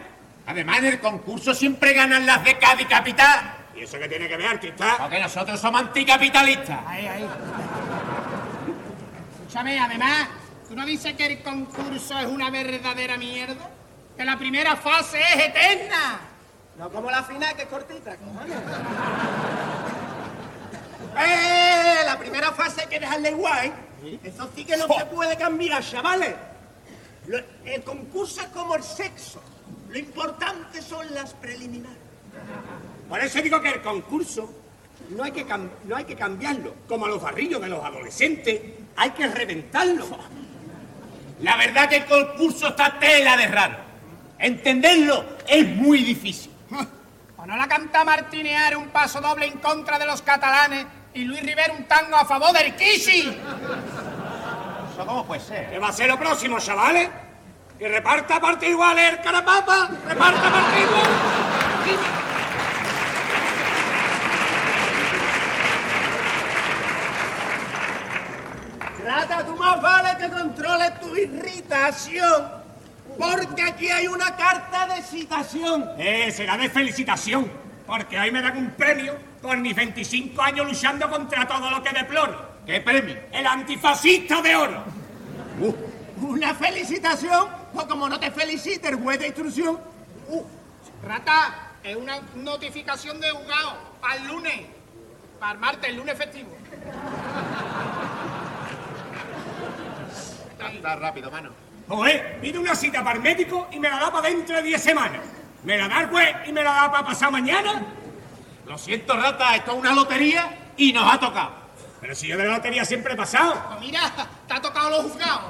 Además, 0.47 0.79
en 0.79 0.87
el 0.87 1.01
concurso 1.01 1.55
siempre 1.55 1.93
ganan 1.93 2.25
las 2.25 2.43
de 2.43 2.59
Cádiz 2.59 2.89
Capital. 2.89 3.57
¿Y 3.75 3.83
eso 3.83 3.99
qué 3.99 4.09
tiene 4.09 4.29
que 4.29 4.37
ver, 4.37 4.47
artista? 4.47 4.97
Porque 4.99 5.21
nosotros 5.21 5.61
somos 5.61 5.83
anticapitalistas. 5.83 6.81
Ahí, 6.87 7.07
ahí. 7.07 7.29
Escúchame, 9.51 9.81
además, 9.81 10.29
¿tú 10.69 10.77
no 10.77 10.87
dices 10.87 11.13
que 11.15 11.27
el 11.27 11.43
concurso 11.43 12.17
es 12.21 12.27
una 12.27 12.51
verdadera 12.51 13.17
mierda? 13.17 13.69
Que 14.17 14.25
la 14.25 14.39
primera 14.39 14.77
fase 14.77 15.19
es 15.21 15.49
eterna. 15.49 16.21
No 16.79 16.89
como 16.89 17.11
la 17.11 17.25
final, 17.25 17.57
que 17.57 17.63
es 17.63 17.69
cortita, 17.69 18.15
cojones. 18.15 18.57
¡Eh! 21.19 21.97
La 22.07 22.17
primera 22.17 22.53
fase 22.53 22.83
hay 22.83 22.87
que 22.87 23.01
dejarle 23.01 23.33
guay. 23.33 23.73
Eso 24.23 24.49
sí 24.55 24.65
que 24.65 24.77
no 24.77 24.87
se 24.87 25.05
puede 25.07 25.37
cambiar, 25.37 25.83
chavales. 25.83 26.33
Lo- 27.27 27.41
el 27.65 27.83
concurso 27.83 28.43
es 28.43 28.47
como 28.51 28.77
el 28.77 28.85
sexo. 28.85 29.43
Lo 29.89 29.99
importante 29.99 30.81
son 30.81 31.13
las 31.13 31.35
preliminares. 31.35 31.99
Por 33.09 33.19
eso 33.19 33.43
digo 33.43 33.61
que 33.61 33.71
el 33.71 33.83
concurso 33.83 34.49
no 35.09 35.25
hay 35.25 35.33
que, 35.33 35.45
cam- 35.45 35.71
no 35.87 35.97
hay 35.97 36.05
que 36.05 36.15
cambiarlo. 36.15 36.73
Como 36.87 37.07
a 37.07 37.09
los 37.09 37.21
barrillos 37.21 37.61
de 37.61 37.67
los 37.69 37.85
adolescentes, 37.85 38.61
hay 39.01 39.11
que 39.13 39.27
reventarlo. 39.27 40.07
La 41.41 41.57
verdad 41.57 41.89
que 41.89 41.97
el 41.97 42.05
concurso 42.05 42.69
está 42.69 42.99
tela 42.99 43.35
de 43.35 43.47
raro. 43.47 43.77
Entenderlo 44.39 45.25
es 45.49 45.67
muy 45.67 46.05
difícil. 46.05 46.53
¿O 47.39 47.47
no 47.47 47.57
la 47.57 47.67
canta 47.67 48.05
Martinear 48.05 48.77
un 48.77 48.89
paso 48.89 49.23
doble 49.23 49.47
en 49.47 49.57
contra 49.59 49.99
de 49.99 50.05
los 50.05 50.21
catalanes 50.21 50.85
y 51.15 51.25
Luis 51.25 51.43
Rivera 51.43 51.73
un 51.73 51.85
tango 51.85 52.15
a 52.15 52.27
favor 52.27 52.53
del 52.53 52.77
Kishi? 52.77 53.21
¿Eso 54.93 55.07
cómo 55.07 55.25
puede 55.25 55.41
ser? 55.41 55.71
¿Qué 55.71 55.79
va 55.79 55.89
a 55.89 55.93
ser 55.93 56.09
lo 56.09 56.19
próximo, 56.19 56.59
chavales? 56.59 57.09
Y 57.79 57.85
reparta 57.87 58.39
parte 58.39 58.69
igual 58.69 58.99
el 58.99 59.23
carapapa. 59.23 59.89
Reparta 60.07 60.43
parte 60.43 60.81
igual. 60.83 61.41
Trata, 69.03 69.45
tú 69.45 69.57
más 69.57 69.81
vale 69.81 70.17
que 70.19 70.29
controles 70.41 71.01
tu 71.01 71.17
irritación. 71.17 72.61
Porque 73.19 73.63
aquí 73.63 73.89
hay 73.89 74.07
una 74.07 74.37
carta 74.37 74.87
de 74.95 75.03
citación. 75.03 75.91
Eh, 75.99 76.31
será 76.33 76.57
de 76.57 76.71
felicitación. 76.71 77.51
Porque 77.87 78.19
hoy 78.19 78.31
me 78.31 78.41
dan 78.41 78.57
un 78.57 78.71
premio 78.71 79.17
por 79.43 79.57
mis 79.59 79.75
25 79.75 80.41
años 80.41 80.67
luchando 80.67 81.11
contra 81.11 81.47
todo 81.47 81.71
lo 81.71 81.83
que 81.83 81.91
deploro. 81.91 82.51
¿Qué 82.65 82.81
premio? 82.81 83.17
El 83.33 83.47
antifascista 83.47 84.41
de 84.41 84.57
oro. 84.57 84.85
Una 86.21 86.55
felicitación, 86.55 87.49
o 87.75 87.87
como 87.89 88.09
no 88.09 88.21
te 88.21 88.31
felicite 88.31 88.89
el 88.89 88.97
juez 88.97 89.19
de 89.19 89.27
instrucción, 89.27 89.79
Uh, 90.29 90.45
Rata, 91.05 91.73
es 91.83 91.97
una 91.97 92.21
notificación 92.37 93.21
de 93.21 93.31
juzgado 93.31 93.77
para 94.01 94.15
el 94.15 94.29
lunes. 94.29 94.61
Para 95.41 95.53
el 95.55 95.59
martes, 95.59 95.91
el 95.91 95.97
lunes 95.97 96.17
festivo. 96.17 96.51
Está 100.69 100.97
rápido, 100.97 101.31
mano. 101.31 101.51
Joder, 101.89 102.41
pide 102.41 102.59
una 102.59 102.75
cita 102.75 103.03
para 103.03 103.17
el 103.17 103.23
médico 103.23 103.69
y 103.73 103.81
me 103.81 103.91
la 103.91 103.99
da 103.99 104.13
para 104.13 104.29
dentro 104.29 104.57
de 104.57 104.63
10 104.63 104.83
semanas. 104.83 105.21
Me 105.65 105.77
la 105.77 105.89
da 105.89 106.03
el 106.03 106.09
juez 106.09 106.37
y 106.47 106.53
me 106.53 106.63
la 106.63 106.73
da 106.73 106.91
para 106.91 107.05
pasar 107.05 107.31
mañana. 107.31 107.83
Lo 108.67 108.79
siento, 108.79 109.17
rata, 109.17 109.57
esto 109.57 109.73
es 109.73 109.79
una 109.79 109.93
lotería 109.93 110.73
y 110.77 110.93
nos 110.93 111.13
ha 111.13 111.19
tocado. 111.19 111.51
Pero 112.01 112.15
si 112.15 112.29
yo 112.29 112.37
de 112.39 112.45
la 112.45 112.55
lotería 112.55 112.85
siempre 112.85 113.15
he 113.15 113.17
pasado. 113.17 113.61
Pues 113.69 113.81
mira, 113.81 114.01
te 114.47 114.55
ha 114.55 114.61
tocado 114.61 114.91
los 114.91 115.03
juzgados. 115.03 115.43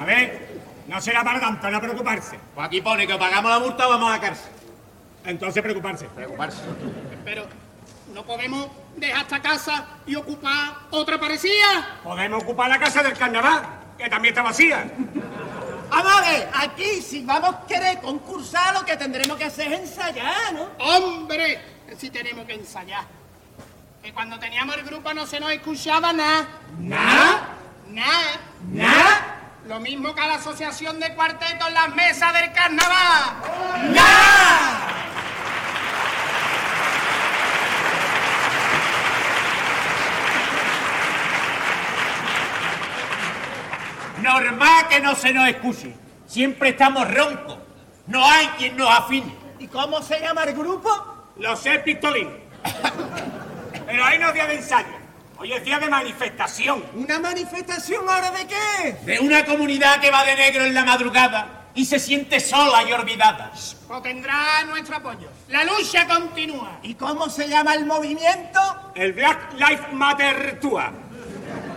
A 0.00 0.04
ver, 0.04 0.60
no 0.86 1.00
será 1.00 1.22
para 1.24 1.40
tanto, 1.40 1.70
no 1.70 1.80
preocuparse. 1.80 2.38
Pues 2.54 2.66
aquí 2.66 2.80
pone 2.80 3.06
que 3.06 3.16
pagamos 3.16 3.50
la 3.50 3.58
multa 3.58 3.86
o 3.86 3.90
vamos 3.90 4.08
a 4.10 4.12
la 4.14 4.20
cárcel. 4.20 4.50
Entonces 5.24 5.62
preocuparse. 5.62 6.06
Preocuparse. 6.06 6.62
Pero 7.24 7.46
no 8.12 8.24
podemos 8.24 8.68
dejar 9.00 9.22
esta 9.22 9.40
casa 9.40 9.86
y 10.06 10.14
ocupar 10.14 10.74
otra 10.90 11.18
parecida. 11.18 12.00
Podemos 12.02 12.42
ocupar 12.42 12.68
la 12.68 12.78
casa 12.78 13.02
del 13.02 13.16
carnaval, 13.16 13.62
que 13.96 14.08
también 14.08 14.32
está 14.32 14.42
vacía. 14.42 14.90
Amores, 15.90 16.46
aquí 16.54 17.00
si 17.00 17.24
vamos 17.24 17.54
a 17.54 17.66
querer 17.66 18.00
concursar, 18.00 18.74
lo 18.74 18.84
que 18.84 18.96
tendremos 18.96 19.36
que 19.38 19.44
hacer 19.44 19.72
es 19.72 19.80
ensayar, 19.80 20.52
¿no? 20.52 20.68
¡Hombre! 20.78 21.60
Si 21.96 22.10
tenemos 22.10 22.44
que 22.46 22.54
ensayar. 22.54 23.04
Que 24.02 24.12
cuando 24.12 24.38
teníamos 24.38 24.76
el 24.76 24.84
grupo 24.84 25.12
no 25.14 25.26
se 25.26 25.40
nos 25.40 25.50
escuchaba 25.50 26.12
nada. 26.12 26.46
¿Nada? 26.78 27.48
Nada. 27.88 28.40
¿Nada? 28.70 29.34
Lo 29.66 29.80
mismo 29.80 30.14
que 30.14 30.20
a 30.20 30.26
la 30.26 30.34
asociación 30.34 31.00
de 31.00 31.14
cuartetos 31.14 31.68
en 31.68 31.74
las 31.74 31.94
mesas 31.94 32.32
del 32.32 32.52
carnaval. 32.52 33.36
Normal 44.22 44.88
que 44.88 45.00
no 45.00 45.14
se 45.14 45.32
nos 45.32 45.48
escuche. 45.48 45.94
Siempre 46.26 46.70
estamos 46.70 47.12
roncos. 47.12 47.58
No 48.06 48.24
hay 48.24 48.46
quien 48.58 48.76
nos 48.76 48.90
afine. 48.90 49.34
¿Y 49.58 49.66
cómo 49.66 50.02
se 50.02 50.20
llama 50.20 50.44
el 50.44 50.54
grupo? 50.54 50.88
Los 51.36 51.60
seis 51.60 51.80
pistolines. 51.80 52.32
Pero 53.86 54.04
ahí 54.04 54.18
no 54.18 54.28
es 54.28 54.34
día 54.34 54.46
de 54.46 54.54
ensayo. 54.56 54.98
Hoy 55.38 55.52
es 55.52 55.64
día 55.64 55.78
de 55.78 55.88
manifestación. 55.88 56.84
¿Una 56.94 57.20
manifestación 57.20 58.08
ahora 58.08 58.30
de 58.32 58.46
qué? 58.46 58.92
De 59.04 59.20
una 59.20 59.44
comunidad 59.44 60.00
que 60.00 60.10
va 60.10 60.24
de 60.24 60.34
negro 60.34 60.64
en 60.64 60.74
la 60.74 60.84
madrugada 60.84 61.68
y 61.74 61.84
se 61.84 62.00
siente 62.00 62.40
sola 62.40 62.82
y 62.82 62.92
olvidada. 62.92 63.52
Pues 63.86 64.02
tendrá 64.02 64.64
nuestro 64.64 64.96
apoyo. 64.96 65.28
La 65.48 65.62
lucha 65.62 66.08
continúa. 66.08 66.80
¿Y 66.82 66.94
cómo 66.94 67.28
se 67.28 67.48
llama 67.48 67.74
el 67.74 67.86
movimiento? 67.86 68.60
El 68.96 69.12
Black 69.12 69.52
Lives 69.54 69.92
Matter 69.92 70.58
Tour. 70.60 71.07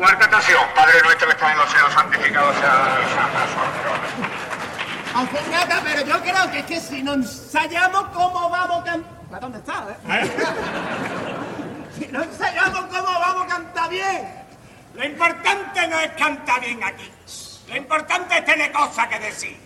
Cuarta 0.01 0.25
ocasión, 0.25 0.63
Padre 0.73 0.99
nuestro 1.03 1.27
que 1.27 1.33
estás 1.33 1.51
en 1.51 1.57
los 1.59 1.69
cielos, 1.69 1.93
santificado 1.93 2.53
sea 2.53 2.97
Aunque 5.13 5.39
nada, 5.51 5.79
pero 5.83 6.03
yo 6.07 6.19
creo 6.23 6.51
que 6.51 6.57
es 6.57 6.65
que 6.65 6.79
si 6.79 7.03
no 7.03 7.13
ensayamos, 7.13 8.07
¿cómo 8.07 8.49
vamos 8.49 8.81
a 8.81 8.83
cantar? 8.83 9.39
¿Dónde 9.39 9.59
está, 9.59 9.85
eh? 9.91 10.31
si 11.99 12.07
no 12.07 12.23
ensayamos, 12.23 12.79
¿cómo 12.87 13.19
vamos 13.19 13.43
a 13.43 13.47
cantar 13.47 13.89
bien? 13.91 14.27
Lo 14.95 15.05
importante 15.05 15.87
no 15.87 15.99
es 15.99 16.11
cantar 16.13 16.61
bien 16.61 16.83
aquí. 16.83 17.11
Lo 17.67 17.77
importante 17.77 18.39
es 18.39 18.45
tener 18.45 18.71
cosas 18.71 19.07
que 19.07 19.19
decir. 19.19 19.59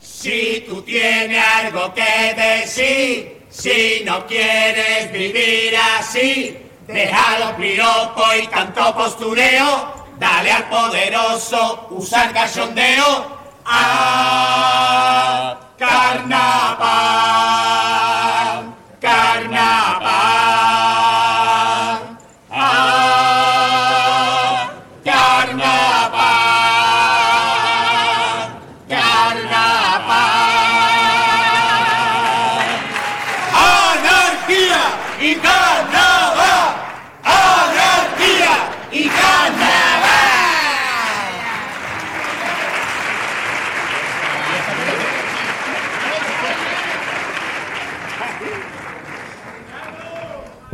Si 0.00 0.64
tú 0.66 0.80
tienes 0.80 1.44
algo 1.58 1.92
que 1.92 2.34
decir, 2.34 3.46
si 3.50 4.02
no 4.06 4.26
quieres 4.26 5.12
vivir 5.12 5.76
así, 5.98 6.63
deja 6.86 7.38
los 7.38 7.52
piropos 7.52 8.36
y 8.42 8.46
tanto 8.48 8.94
postureo, 8.94 9.94
dale 10.18 10.52
al 10.52 10.68
poderoso 10.68 11.86
usar 11.90 12.32
cachondeo. 12.32 13.34
¡Ah! 13.64 14.33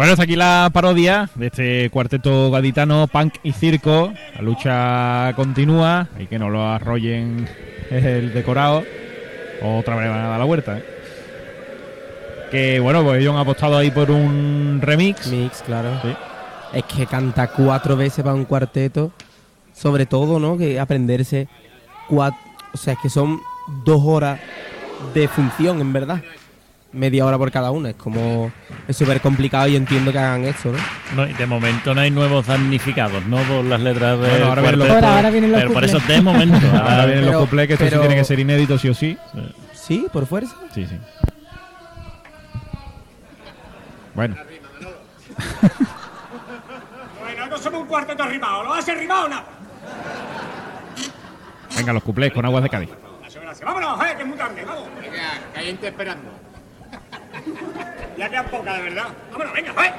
Bueno, 0.00 0.14
hasta 0.14 0.24
aquí 0.24 0.34
la 0.34 0.70
parodia 0.72 1.28
de 1.34 1.48
este 1.48 1.90
cuarteto 1.90 2.50
gaditano, 2.50 3.06
punk 3.06 3.34
y 3.42 3.52
circo. 3.52 4.14
La 4.34 4.40
lucha 4.40 5.34
continúa, 5.36 6.08
hay 6.16 6.26
que 6.26 6.38
no 6.38 6.48
lo 6.48 6.66
arrollen 6.66 7.46
el 7.90 8.32
decorado. 8.32 8.82
Otra 9.60 9.96
vez 9.96 10.08
van 10.08 10.20
a 10.20 10.28
dar 10.28 10.38
la 10.38 10.46
vuelta. 10.46 10.78
¿eh? 10.78 10.84
Que 12.50 12.80
bueno, 12.80 13.04
pues 13.04 13.20
ellos 13.20 13.34
han 13.34 13.40
apostado 13.40 13.76
ahí 13.76 13.90
por 13.90 14.10
un 14.10 14.78
remix. 14.80 15.26
Mix, 15.26 15.60
claro. 15.60 15.90
Sí. 16.00 16.16
Es 16.72 16.84
que 16.84 17.04
canta 17.04 17.48
cuatro 17.48 17.94
veces 17.94 18.24
para 18.24 18.34
un 18.34 18.46
cuarteto. 18.46 19.12
Sobre 19.74 20.06
todo, 20.06 20.40
¿no? 20.40 20.56
Que 20.56 20.80
aprenderse 20.80 21.46
cuatro. 22.08 22.40
O 22.72 22.78
sea, 22.78 22.94
es 22.94 22.98
que 23.02 23.10
son 23.10 23.38
dos 23.84 24.00
horas 24.02 24.40
de 25.12 25.28
función, 25.28 25.78
en 25.82 25.92
verdad. 25.92 26.22
Media 26.92 27.24
hora 27.24 27.38
por 27.38 27.50
cada 27.50 27.70
una. 27.70 27.90
Es 27.90 27.96
como. 27.96 28.50
Es 28.88 28.96
súper 28.96 29.20
complicado 29.20 29.68
y 29.68 29.76
entiendo 29.76 30.10
que 30.12 30.18
hagan 30.18 30.44
esto, 30.44 30.72
¿no? 30.72 30.78
No, 31.16 31.28
y 31.28 31.32
de 31.34 31.46
momento 31.46 31.94
no 31.94 32.00
hay 32.00 32.10
nuevos 32.10 32.46
damnificados, 32.46 33.24
¿no? 33.26 33.38
Por 33.42 33.64
las 33.64 33.80
letras 33.80 34.18
de. 34.20 34.28
Bueno, 34.28 34.46
ahora 34.46 34.62
vienen 34.62 34.78
los- 34.80 34.90
Ahora- 34.90 35.16
ahora 35.16 35.30
vienen 35.30 35.52
los 35.52 35.60
Pero 35.60 35.72
por 35.72 35.84
eso 35.84 35.98
cuplés. 35.98 36.16
de 36.18 36.22
momento. 36.22 36.66
Ahora 36.72 36.90
ahora- 36.92 37.06
vienen 37.06 37.26
los 37.26 37.36
cuplés, 37.42 37.66
que 37.68 37.72
esto 37.74 37.84
sí 37.88 37.96
tiene 37.98 38.14
que 38.16 38.24
ser 38.24 38.38
inédito 38.40 38.78
sí 38.78 38.88
o 38.88 38.94
sí. 38.94 39.18
Sí, 39.72 40.06
por 40.12 40.26
fuerza. 40.26 40.54
Sí, 40.74 40.86
sí. 40.86 40.96
Bueno, 44.14 44.36
Bueno, 47.20 47.46
no 47.46 47.58
somos 47.58 47.82
un 47.82 47.86
cuarteto 47.86 48.26
rimado. 48.26 48.64
¿Lo 48.64 48.74
hace 48.74 48.94
rimado 48.94 49.26
o 49.26 49.28
no? 49.28 49.42
venga, 51.76 51.92
los 51.92 52.02
cuplés 52.02 52.32
con 52.32 52.44
aguas 52.44 52.62
de 52.62 52.68
Cádiz. 52.68 52.90
Vámonos, 53.64 54.00
eh, 54.04 54.14
que 54.16 54.22
es 54.22 54.28
muy 54.28 54.36
tarde. 54.38 54.64
Vamos. 54.64 54.88
Venga, 55.00 55.18
que 55.54 55.60
hay 55.60 55.66
gente 55.66 55.88
esperando. 55.88 56.30
Ya 58.16 58.28
queda 58.28 58.44
poca, 58.44 58.74
de 58.74 58.82
verdad. 58.82 59.08
Vámonos, 59.30 59.52
venga, 59.52 59.86
eh. 59.86 59.92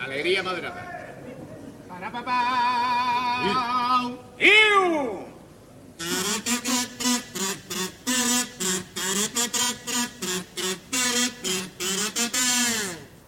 Alegría 0.00 0.42
madrada. 0.42 1.14
Para 1.88 2.10
papá. 2.12 4.02
¡Iu! 4.38 5.26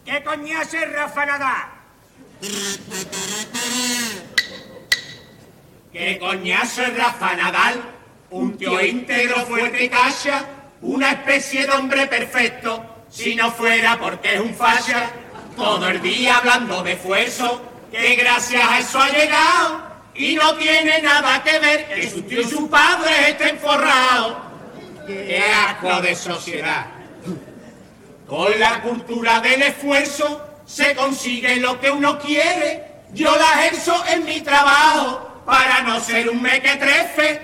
¿Qué 0.04 0.22
coñazo 0.24 0.76
es 0.76 0.92
Rafa 0.92 1.26
Nadal? 1.26 1.68
¿Qué 5.92 6.18
coñazo 6.18 6.82
es 6.82 6.96
Rafa 6.96 7.34
Nadal? 7.34 7.82
Un 8.30 8.56
tío 8.58 8.80
íntegro, 8.84 9.46
fuerte 9.46 9.84
y 9.84 9.88
calla, 9.88 10.44
una 10.82 11.12
especie 11.12 11.66
de 11.66 11.72
hombre 11.72 12.06
perfecto, 12.06 12.97
si 13.10 13.34
no 13.34 13.50
fuera 13.50 13.98
porque 13.98 14.34
es 14.34 14.40
un 14.40 14.54
falla, 14.54 15.10
todo 15.56 15.88
el 15.88 16.00
día 16.00 16.38
hablando 16.38 16.82
de 16.82 16.92
esfuerzo, 16.92 17.62
que 17.90 18.16
gracias 18.16 18.62
a 18.64 18.78
eso 18.78 19.00
ha 19.00 19.08
llegado, 19.10 19.82
y 20.14 20.34
no 20.34 20.54
tiene 20.56 21.00
nada 21.00 21.42
que 21.42 21.58
ver 21.58 21.88
que 21.88 22.10
su 22.10 22.22
tío 22.22 22.40
y 22.40 22.44
su 22.44 22.68
padre 22.68 23.30
estén 23.30 23.58
forrados. 23.58 24.36
¡Qué 25.06 25.42
asco 25.68 26.00
de 26.02 26.14
sociedad! 26.14 26.86
Con 28.26 28.58
la 28.60 28.82
cultura 28.82 29.40
del 29.40 29.62
esfuerzo 29.62 30.44
se 30.66 30.94
consigue 30.94 31.56
lo 31.56 31.80
que 31.80 31.90
uno 31.90 32.18
quiere. 32.18 32.84
Yo 33.12 33.34
la 33.34 33.64
ejerzo 33.64 34.04
en 34.06 34.24
mi 34.24 34.42
trabajo 34.42 35.42
para 35.46 35.80
no 35.80 35.98
ser 35.98 36.28
un 36.28 36.42
mequetrefe. 36.42 37.40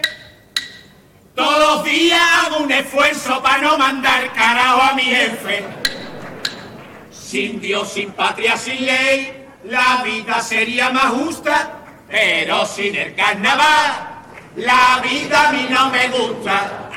Todos 1.35 1.59
los 1.59 1.85
días 1.85 2.21
hago 2.21 2.59
un 2.59 2.71
esfuerzo 2.71 3.43
para 3.43 3.59
no 3.59 3.77
mandar 3.77 4.33
carajo 4.33 4.83
a 4.83 4.95
mi 4.95 5.03
jefe. 5.03 5.65
Sin 7.11 7.61
Dios, 7.61 7.93
sin 7.93 8.13
patria, 8.13 8.57
sin 8.57 8.87
ley, 8.87 9.47
la 9.65 10.03
vida 10.05 10.41
sería 10.41 10.91
más 10.91 11.07
justa. 11.07 11.81
Pero 12.09 12.65
sin 12.67 12.95
el 12.95 13.15
carnaval, 13.17 14.23
la 14.57 15.01
vida 15.03 15.49
a 15.49 15.53
mí 15.53 15.67
no 15.69 15.91
me 15.91 16.09
gusta. 16.09 16.91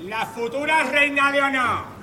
La 0.00 0.26
futura 0.26 0.82
reina 0.84 1.30
Leonor. 1.30 1.98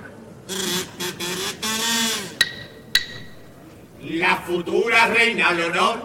La 4.10 4.36
futura 4.36 5.08
reina 5.08 5.50
Leonor 5.50 5.98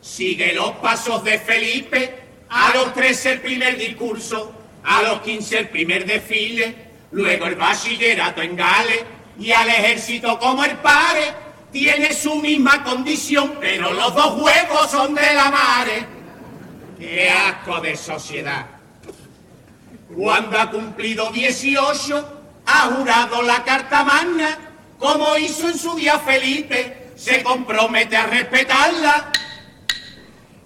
sigue 0.00 0.52
los 0.52 0.72
pasos 0.76 1.24
de 1.24 1.38
Felipe. 1.40 2.22
A 2.50 2.72
los 2.72 2.94
13 2.94 3.32
el 3.32 3.40
primer 3.40 3.76
discurso, 3.76 4.52
a 4.84 5.02
los 5.02 5.20
15 5.20 5.58
el 5.58 5.68
primer 5.68 6.06
desfile, 6.06 6.74
luego 7.10 7.46
el 7.46 7.56
bachillerato 7.56 8.40
en 8.42 8.56
Gales 8.56 9.04
y 9.38 9.50
al 9.50 9.68
ejército 9.68 10.38
como 10.38 10.64
el 10.64 10.76
padre. 10.76 11.34
Tiene 11.72 12.14
su 12.14 12.36
misma 12.36 12.82
condición, 12.84 13.56
pero 13.60 13.92
los 13.92 14.14
dos 14.14 14.40
huevos 14.40 14.90
son 14.90 15.14
de 15.14 15.34
la 15.34 15.50
madre. 15.50 16.06
¡Qué 16.98 17.28
asco 17.28 17.80
de 17.80 17.96
sociedad! 17.96 18.66
Cuando 20.16 20.58
ha 20.58 20.70
cumplido 20.70 21.30
18, 21.30 22.40
ha 22.64 22.80
jurado 22.82 23.42
la 23.42 23.62
carta 23.64 24.04
magna, 24.04 24.58
como 24.98 25.36
hizo 25.36 25.68
en 25.68 25.78
su 25.78 25.94
día 25.96 26.18
Felipe, 26.20 27.07
se 27.18 27.42
compromete 27.42 28.16
a 28.16 28.26
respetarla. 28.26 29.32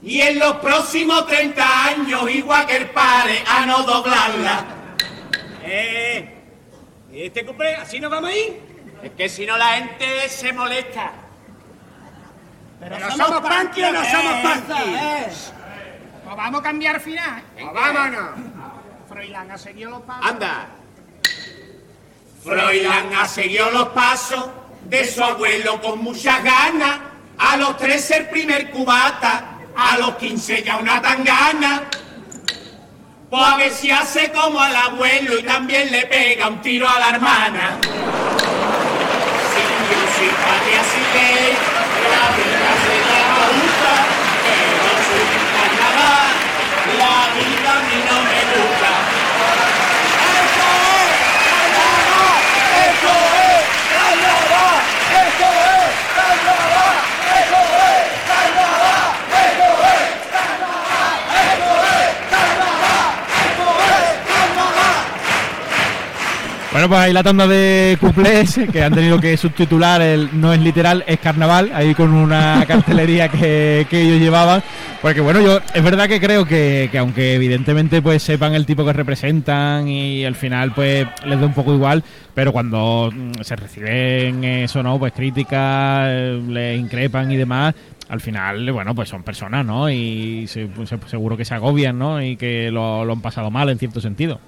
Y 0.03 0.21
en 0.21 0.39
los 0.39 0.57
próximos 0.57 1.27
30 1.27 1.85
años, 1.87 2.31
igual 2.31 2.67
que 2.67 2.77
el 2.77 2.91
padre, 2.91 3.43
a 3.47 3.65
no 3.67 3.83
doblarla. 3.85 4.65
Eh, 5.63 6.43
¿y 7.13 7.23
este 7.23 7.47
cumple? 7.47 7.77
¿Así 7.77 8.01
nos 8.01 8.11
vamos 8.11 8.31
a 8.31 8.37
ir? 8.37 8.61
Es 9.03 9.13
que 9.13 9.29
si 9.29 9.47
no 9.47 9.57
la 9.57 9.75
gente 9.75 10.29
se 10.29 10.53
molesta. 10.53 11.13
Pero, 12.81 13.11
somos 13.13 13.41
panqui 13.41 13.83
o 13.83 13.93
no 13.93 14.05
somos 14.05 14.43
panqui. 14.43 14.91
Pues 16.25 16.37
vamos 16.37 16.61
a 16.61 16.63
cambiar 16.63 17.01
final. 17.01 17.43
Pues 17.55 17.73
vámonos. 17.73 18.31
Froilán 19.09 19.51
ha 19.53 19.59
seguido 19.59 19.91
los 19.91 20.03
pasos. 20.03 20.27
Anda. 20.31 20.67
Froilán 22.43 23.15
ha 23.15 23.29
seguido 23.29 23.71
los 23.71 23.89
pasos 23.91 24.51
de 24.93 25.11
su 25.11 25.25
abuelo 25.25 25.81
con 25.81 26.05
muchas 26.05 26.45
ganas. 26.45 26.99
A 27.39 27.57
los 27.57 27.79
13 27.79 28.17
el 28.19 28.29
primer 28.29 28.71
cubata, 28.71 29.59
a 29.75 29.97
los 29.97 30.17
15 30.17 30.63
ya 30.63 30.77
una 30.77 31.01
tangana. 31.01 31.85
Pues 33.31 33.43
a 33.43 33.57
ver 33.57 33.73
si 33.73 33.91
hace 33.91 34.31
como 34.31 34.61
al 34.61 34.77
abuelo 34.77 35.39
y 35.39 35.43
también 35.45 35.91
le 35.91 36.05
pega 36.07 36.49
un 36.49 36.61
tiro 36.61 36.87
a 36.87 37.01
la 37.01 37.09
hermana. 37.09 37.79
Sin 40.15 40.29
patria, 40.29 40.83
sin 40.85 41.07
ley, 41.15 41.57
la 42.13 42.25
vida 42.37 42.71
sería 42.85 43.23
más 43.33 43.49
justa, 43.57 43.95
pero 44.45 44.93
sin 45.09 45.43
carnaval, 45.57 46.35
la 47.01 47.17
vida 47.35 47.71
a 47.73 47.83
mí 47.89 47.99
no 48.09 48.17
me 48.29 48.41
gusta. 48.53 48.93
Bueno, 66.73 66.89
pues 66.89 67.01
ahí 67.01 67.13
la 67.13 67.23
tanda 67.23 67.47
de 67.47 67.99
cuplés 68.01 68.59
que 68.73 68.83
han 68.83 68.95
tenido 68.95 69.21
que 69.21 69.37
subtitular 69.37 70.01
el 70.01 70.31
no 70.41 70.55
es 70.55 70.61
literal, 70.61 71.05
es 71.07 71.19
carnaval, 71.21 71.71
ahí 71.75 71.95
con 71.95 72.15
una 72.15 72.65
cartelería 72.67 73.29
que, 73.29 73.87
que 73.91 74.01
ellos 74.01 74.19
llevaban. 74.19 74.63
Porque 75.03 75.21
bueno, 75.21 75.43
yo 75.43 75.59
es 75.75 75.83
verdad 75.83 76.09
que 76.09 76.19
creo 76.19 76.47
que, 76.47 76.89
que 76.91 76.97
aunque 76.97 77.35
evidentemente 77.35 78.01
pues 78.01 78.23
sepan 78.23 78.55
el 78.55 78.65
tipo 78.65 78.87
que 78.87 78.95
representan 78.95 79.87
y 79.87 80.25
al 80.25 80.35
final 80.35 80.73
pues 80.73 81.07
les 81.27 81.39
da 81.39 81.45
un 81.45 81.53
poco 81.53 81.75
igual, 81.75 82.03
pero 82.35 82.53
cuando 82.53 83.11
mm, 83.15 83.43
se 83.43 83.55
reciben 83.55 84.43
eso, 84.43 84.83
¿no? 84.83 84.99
Pues 84.99 85.13
críticas, 85.13 86.09
les 86.49 86.81
increpan 86.81 87.31
y 87.31 87.37
demás, 87.37 87.75
al 88.09 88.21
final, 88.23 88.73
bueno, 88.73 88.95
pues 88.95 89.11
son 89.11 89.23
personas, 89.25 89.67
¿no? 89.67 89.91
Y 89.91 90.47
se- 90.47 90.67
pues, 90.69 90.89
se- 90.89 90.99
seguro 91.07 91.37
que 91.37 91.45
se 91.45 91.53
agobian, 91.55 91.99
¿no? 91.99 92.23
Y 92.23 92.37
que 92.37 92.71
lo, 92.71 93.05
lo 93.05 93.13
han 93.13 93.21
pasado 93.21 93.51
mal 93.51 93.69
en 93.69 93.79
cierto 93.79 94.01
sentido. 94.01 94.41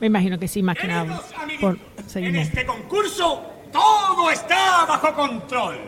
Me 0.00 0.08
imagino 0.08 0.38
que 0.38 0.48
sí, 0.48 0.62
más 0.62 0.76
que 0.76 0.86
nada. 0.86 1.22
Por 1.60 1.78
en 2.14 2.36
este 2.36 2.66
concurso 2.66 3.42
todo 3.72 4.30
está 4.30 4.84
bajo 4.86 5.14
control. 5.14 5.78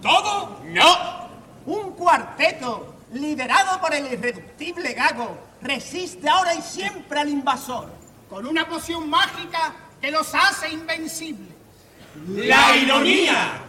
¿Todo? 0.00 0.60
No, 0.64 1.28
Un 1.66 1.92
cuarteto 1.92 2.94
liderado 3.12 3.80
por 3.80 3.94
el 3.94 4.12
irreductible 4.12 4.94
Gago 4.94 5.38
resiste 5.60 6.28
ahora 6.28 6.54
y 6.54 6.62
siempre 6.62 7.20
al 7.20 7.28
invasor. 7.28 7.92
Con 8.30 8.46
una 8.46 8.66
poción 8.66 9.10
mágica 9.10 9.74
que 10.00 10.10
los 10.10 10.34
hace 10.34 10.70
invencibles. 10.70 11.54
la 12.36 12.76
ironía. 12.76 13.62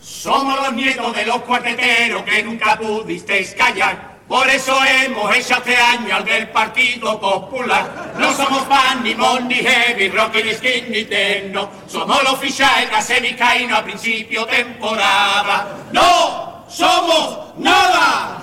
Somos 0.00 0.60
los 0.60 0.72
nietos 0.72 1.14
de 1.14 1.26
los 1.26 1.42
cuarteteros 1.42 2.22
que 2.22 2.42
nunca 2.42 2.76
pudisteis 2.76 3.54
callar. 3.54 4.11
Por 4.32 4.48
eso 4.48 4.74
hemos 4.82 5.36
hecho 5.36 5.58
este 5.58 5.76
año 5.76 6.16
al 6.16 6.24
del 6.24 6.48
Partido 6.48 7.20
Popular. 7.20 8.14
No 8.18 8.32
somos 8.34 8.62
fan, 8.66 9.04
ni 9.04 9.14
mon, 9.14 9.50
heavy, 9.50 10.08
rock, 10.08 10.36
ni 10.42 10.54
skin, 10.54 10.90
ni 10.90 11.04
techno. 11.04 11.68
Somos 11.86 12.22
los 12.22 12.38
fichajes 12.38 13.20
Vizcaíno 13.20 13.76
a 13.76 13.82
principio 13.84 14.46
temporada. 14.46 15.76
¡No 15.92 16.64
somos 16.66 17.58
nada! 17.58 18.38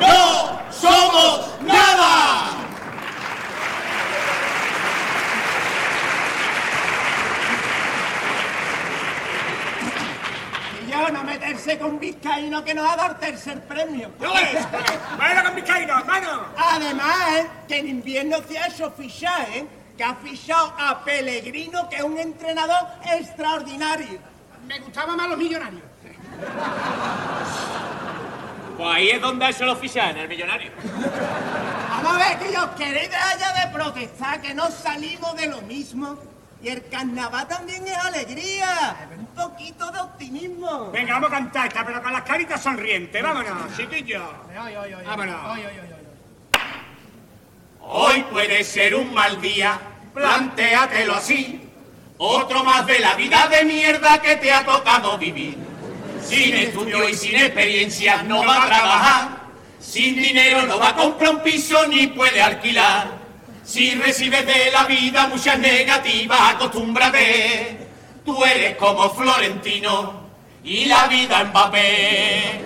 ¡No 0.00 0.60
somos 0.72 1.60
nada! 1.60 2.67
No 11.10 11.24
meterse 11.24 11.78
con 11.78 11.98
vizcaíno 11.98 12.64
que 12.64 12.74
nos 12.74 12.90
ha 12.90 12.96
dado 12.96 13.12
el 13.12 13.18
tercer 13.18 13.60
premio. 13.66 14.10
¡No 14.20 14.38
es! 14.38 14.66
¡Bueno 15.16 15.44
con 15.44 15.54
Vizcaíno, 15.54 15.98
hermano! 15.98 16.46
Además, 16.56 17.16
¿eh? 17.36 17.46
que 17.66 17.78
en 17.78 17.88
invierno 17.88 18.38
se 18.48 18.58
ha 18.58 18.66
hecho 18.66 18.90
fichaje, 18.90 19.58
¿eh? 19.60 19.66
que 19.96 20.04
ha 20.04 20.14
fichado 20.14 20.74
a 20.78 21.02
Pellegrino, 21.04 21.88
que 21.88 21.96
es 21.96 22.02
un 22.02 22.18
entrenador 22.18 22.88
extraordinario. 23.04 24.18
Me 24.66 24.78
gustaban 24.80 25.16
más 25.16 25.28
los 25.28 25.38
millonarios. 25.38 25.82
Pues 28.76 28.88
ahí 28.94 29.10
es 29.10 29.20
donde 29.20 29.52
se 29.52 29.64
lo 29.64 29.74
ficha, 29.74 30.10
en 30.10 30.18
el 30.18 30.28
millonario. 30.28 30.70
Vamos 31.90 32.14
a 32.14 32.28
ver, 32.28 32.38
que 32.38 32.56
os 32.56 32.70
queréis 32.76 33.10
dejar 33.10 33.38
ya 33.38 33.66
de 33.66 33.72
protestar, 33.72 34.40
que 34.40 34.54
no 34.54 34.70
salimos 34.70 35.34
de 35.36 35.46
lo 35.48 35.60
mismo. 35.62 36.16
Y 36.60 36.68
el 36.68 36.88
carnaval 36.88 37.46
también 37.46 37.86
es 37.86 37.96
alegría, 37.96 39.08
un 39.16 39.26
poquito 39.26 39.90
de 39.92 40.00
optimismo. 40.00 40.90
Venga, 40.90 41.14
vamos 41.14 41.30
a 41.30 41.34
cantar 41.34 41.68
esta, 41.68 41.86
pero 41.86 42.02
con 42.02 42.12
las 42.12 42.22
caritas 42.22 42.60
sonrientes. 42.60 43.22
Vámonos, 43.22 43.76
chiquillos. 43.76 44.22
Vámonos. 45.06 45.58
Hoy 47.80 48.22
puede 48.24 48.64
ser 48.64 48.96
un 48.96 49.14
mal 49.14 49.40
día, 49.40 49.78
plantéatelo 50.12 51.14
así. 51.14 51.62
Otro 52.18 52.64
más 52.64 52.84
de 52.86 52.98
la 52.98 53.14
vida 53.14 53.46
de 53.46 53.64
mierda 53.64 54.20
que 54.20 54.36
te 54.36 54.52
ha 54.52 54.64
tocado 54.64 55.16
vivir. 55.16 55.56
Sin 56.20 56.54
estudio 56.56 57.08
y 57.08 57.14
sin 57.14 57.36
experiencia 57.36 58.24
no 58.24 58.44
va 58.44 58.64
a 58.64 58.66
trabajar. 58.66 59.28
Sin 59.78 60.16
dinero 60.16 60.62
no 60.66 60.80
va 60.80 60.88
a 60.88 60.96
comprar 60.96 61.36
un 61.36 61.42
piso 61.42 61.86
ni 61.86 62.08
puede 62.08 62.42
alquilar. 62.42 63.17
Si 63.68 63.94
recibes 63.96 64.46
de 64.46 64.70
la 64.70 64.84
vida 64.84 65.26
muchas 65.26 65.58
negativas, 65.58 66.54
acostúmbrate. 66.54 67.86
Tú 68.24 68.42
eres 68.42 68.76
como 68.76 69.10
Florentino 69.10 70.22
y 70.64 70.86
la 70.86 71.06
vida 71.06 71.44
Mbappé. 71.44 72.62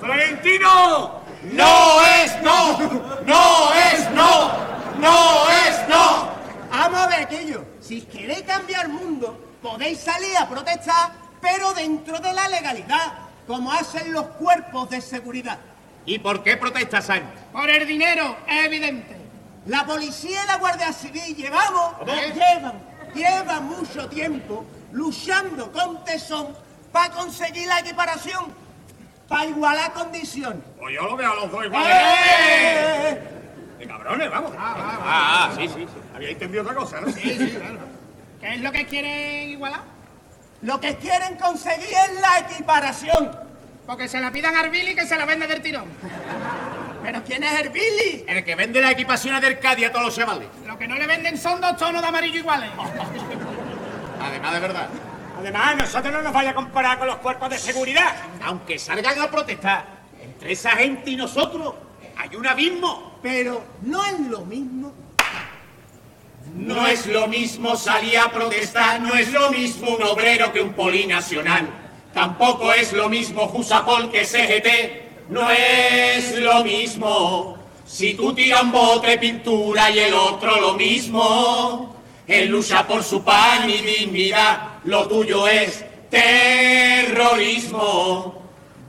¡Florentino! 0.00 1.20
No 1.52 2.02
es 2.02 2.42
no, 2.42 2.80
no 3.24 3.72
es 3.72 4.10
no, 4.10 4.50
no 4.98 5.48
es 5.48 5.88
no. 5.88 6.28
Vamos 6.72 7.00
a 7.02 7.06
ver 7.06 7.20
aquello. 7.20 7.64
Si 7.78 8.00
queréis 8.02 8.42
cambiar 8.42 8.86
el 8.86 8.92
mundo, 8.92 9.38
podéis 9.62 10.00
salir 10.00 10.36
a 10.36 10.48
protestar, 10.48 11.12
pero 11.40 11.72
dentro 11.72 12.18
de 12.18 12.32
la 12.32 12.48
legalidad, 12.48 13.12
como 13.46 13.70
hacen 13.70 14.12
los 14.12 14.24
cuerpos 14.26 14.90
de 14.90 15.00
seguridad. 15.00 15.60
¿Y 16.04 16.18
por 16.18 16.42
qué 16.42 16.56
protestas, 16.56 17.06
Sánchez? 17.06 17.44
Por 17.52 17.70
el 17.70 17.86
dinero, 17.86 18.38
es 18.48 18.66
evidente. 18.66 19.19
La 19.66 19.84
policía 19.84 20.42
y 20.42 20.46
la 20.46 20.56
Guardia 20.56 20.92
Civil 20.92 21.36
llevamos, 21.36 21.94
llevan, 22.06 22.72
llevan 23.14 23.64
mucho 23.66 24.08
tiempo 24.08 24.64
luchando 24.92 25.70
con 25.70 26.02
tesón 26.04 26.56
para 26.90 27.10
conseguir 27.12 27.66
la 27.68 27.80
equiparación, 27.80 28.46
para 29.28 29.44
igualar 29.44 29.92
condiciones. 29.92 30.62
Pues 30.78 30.94
yo 30.94 31.02
lo 31.02 31.16
veo 31.16 31.32
a 31.32 31.34
los 31.36 31.50
dos 31.52 31.64
iguales. 31.64 31.96
¡Eh! 31.96 33.20
De 33.78 33.86
cabrones, 33.86 34.30
vamos. 34.30 34.52
Ah, 34.58 34.98
ah, 35.02 35.52
sí, 35.56 35.68
sí, 35.68 35.74
sí. 35.86 36.00
Había 36.14 36.30
entendido 36.30 36.62
otra 36.62 36.74
cosa, 36.74 37.00
¿no? 37.00 37.12
Sí, 37.12 37.20
sí, 37.20 37.56
claro. 37.56 37.78
¿Qué 38.40 38.54
es 38.54 38.60
lo 38.60 38.72
que 38.72 38.86
quieren 38.86 39.50
igualar? 39.50 39.82
Lo 40.62 40.80
que 40.80 40.96
quieren 40.96 41.36
conseguir 41.36 41.88
es 41.88 42.20
la 42.20 42.38
equiparación. 42.40 43.30
Porque 43.86 44.08
se 44.08 44.20
la 44.20 44.30
pidan 44.30 44.56
a 44.56 44.60
Arbili 44.60 44.94
que 44.94 45.06
se 45.06 45.16
la 45.16 45.26
vende 45.26 45.46
del 45.46 45.62
tirón. 45.62 45.84
¿Pero 47.02 47.22
quién 47.24 47.42
es 47.44 47.60
el 47.60 47.70
Billy? 47.70 48.24
El 48.26 48.44
que 48.44 48.54
vende 48.54 48.80
la 48.80 48.90
equipación 48.90 49.40
de 49.40 49.46
Arcadia 49.46 49.88
a 49.88 49.92
todos 49.92 50.06
los 50.06 50.16
chavales. 50.16 50.48
Lo 50.66 50.78
que 50.78 50.86
no 50.86 50.96
le 50.96 51.06
venden 51.06 51.38
son 51.38 51.60
dos 51.60 51.76
tonos 51.76 52.02
de 52.02 52.08
amarillo 52.08 52.38
iguales. 52.38 52.70
Además 54.22 54.52
de 54.52 54.60
verdad. 54.60 54.88
Además, 55.38 55.76
nosotros 55.76 56.12
no 56.12 56.22
nos 56.22 56.32
vaya 56.32 56.50
a 56.50 56.54
comparar 56.54 56.98
con 56.98 57.06
los 57.06 57.16
cuerpos 57.16 57.48
de 57.48 57.58
seguridad. 57.58 58.14
Aunque 58.44 58.78
salgan 58.78 59.18
a 59.18 59.30
protestar, 59.30 59.86
entre 60.22 60.52
esa 60.52 60.72
gente 60.72 61.10
y 61.10 61.16
nosotros 61.16 61.74
hay 62.16 62.36
un 62.36 62.46
abismo. 62.46 63.18
Pero 63.22 63.64
no 63.82 64.04
es 64.04 64.20
lo 64.20 64.44
mismo. 64.44 64.92
No 66.54 66.86
es 66.86 67.06
lo 67.06 67.28
mismo 67.28 67.76
salir 67.76 68.18
a 68.18 68.30
protestar, 68.30 69.00
no 69.00 69.14
es 69.14 69.32
lo 69.32 69.50
mismo 69.50 69.96
un 69.96 70.02
obrero 70.02 70.52
que 70.52 70.60
un 70.60 70.72
polinacional. 70.72 71.68
Tampoco 72.12 72.72
es 72.72 72.92
lo 72.92 73.08
mismo 73.08 73.46
Jusapol 73.48 74.10
que 74.10 74.24
CGT. 74.24 75.09
No 75.30 75.48
es 75.50 76.36
lo 76.36 76.62
mismo. 76.64 77.56
Si 77.86 78.14
tú 78.14 78.34
tiras 78.34 78.62
un 78.62 78.72
bote 78.72 79.16
pintura 79.18 79.90
y 79.90 80.00
el 80.00 80.12
otro 80.12 80.60
lo 80.60 80.74
mismo. 80.74 81.96
Él 82.26 82.48
lucha 82.48 82.86
por 82.86 83.02
su 83.02 83.22
pan 83.24 83.70
y 83.70 83.78
dignidad. 83.78 84.80
Lo 84.84 85.06
tuyo 85.08 85.48
es 85.48 85.84
terrorismo. 86.10 87.70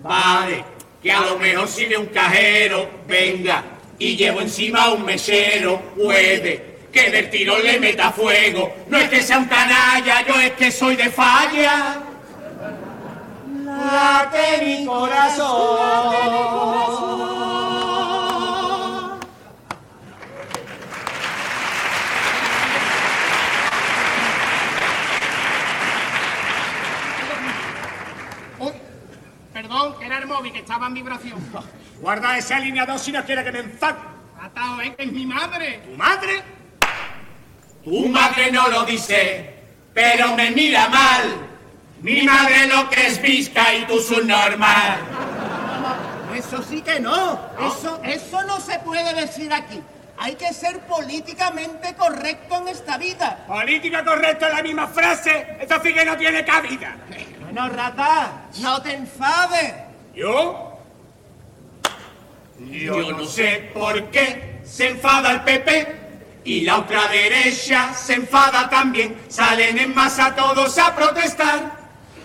Vale, 0.03 0.65
que 1.01 1.11
a 1.11 1.21
lo 1.21 1.37
mejor 1.37 1.67
si 1.67 1.85
ve 1.85 1.95
un 1.97 2.07
cajero, 2.07 2.89
venga, 3.07 3.63
y 3.99 4.15
llevo 4.15 4.41
encima 4.41 4.89
un 4.89 5.05
mesero, 5.05 5.79
puede 5.95 6.71
que 6.91 7.09
del 7.11 7.29
tirón 7.29 7.63
le 7.63 7.79
meta 7.79 8.11
fuego. 8.11 8.73
No 8.89 8.97
es 8.97 9.09
que 9.09 9.21
sea 9.21 9.37
un 9.37 9.45
canalla, 9.45 10.25
yo 10.27 10.33
es 10.35 10.51
que 10.53 10.71
soy 10.71 10.95
de 10.95 11.09
falla. 11.09 12.01
Late 13.77 14.65
mi 14.65 14.85
corazón. 14.85 15.79
Uy, 28.59 28.71
perdón, 29.53 29.95
que 29.97 30.05
era 30.05 30.17
el 30.17 30.27
móvil 30.27 30.51
que 30.51 30.59
estaba 30.59 30.87
en 30.87 30.93
vibración. 30.93 31.39
Guarda 32.01 32.37
ese 32.37 32.53
alineador 32.53 32.99
si 32.99 33.11
no 33.11 33.23
quiere 33.23 33.43
que 33.43 33.51
me 33.51 33.59
enfade. 33.59 33.99
Atao, 34.41 34.81
¿eh? 34.81 34.93
Que 34.97 35.03
es 35.05 35.11
mi 35.11 35.25
madre. 35.25 35.81
¿Tu 35.85 35.95
madre? 35.95 36.43
Tu 37.83 38.09
madre 38.09 38.51
no 38.51 38.67
lo 38.67 38.83
dice, 38.85 39.55
pero 39.93 40.35
me 40.35 40.51
mira 40.51 40.89
mal. 40.89 41.50
Mi 42.01 42.23
madre 42.23 42.65
lo 42.67 42.89
que 42.89 43.07
es 43.07 43.21
visca 43.21 43.75
y 43.75 43.85
tú 43.85 43.99
su 43.99 44.25
normal. 44.25 44.97
Eso 46.35 46.63
sí 46.63 46.81
que 46.81 46.99
no. 46.99 47.39
Eso, 47.59 48.01
eso 48.03 48.41
no 48.43 48.59
se 48.59 48.79
puede 48.79 49.13
decir 49.13 49.53
aquí. 49.53 49.79
Hay 50.17 50.35
que 50.35 50.51
ser 50.53 50.79
políticamente 50.81 51.93
correcto 51.95 52.57
en 52.57 52.69
esta 52.69 52.97
vida. 52.97 53.45
Política 53.47 54.03
correcta 54.03 54.47
es 54.47 54.55
la 54.55 54.63
misma 54.63 54.87
frase. 54.87 55.57
Esto 55.59 55.75
sí 55.83 55.93
que 55.93 56.03
no 56.03 56.17
tiene 56.17 56.43
cabida. 56.43 56.95
Bueno, 57.41 57.69
rata, 57.69 58.45
no 58.59 58.81
te 58.81 58.93
enfades. 58.93 59.73
¿Yo? 60.15 60.79
Yo 62.59 63.11
no 63.11 63.25
sé 63.25 63.71
por 63.73 64.05
qué 64.05 64.61
se 64.63 64.89
enfada 64.89 65.31
el 65.31 65.41
PP 65.41 65.95
y 66.45 66.61
la 66.61 66.79
otra 66.79 67.07
derecha 67.07 67.93
se 67.93 68.15
enfada 68.15 68.69
también. 68.69 69.21
Salen 69.27 69.77
en 69.77 69.93
masa 69.93 70.35
todos 70.35 70.77
a 70.79 70.95
protestar. 70.95 71.80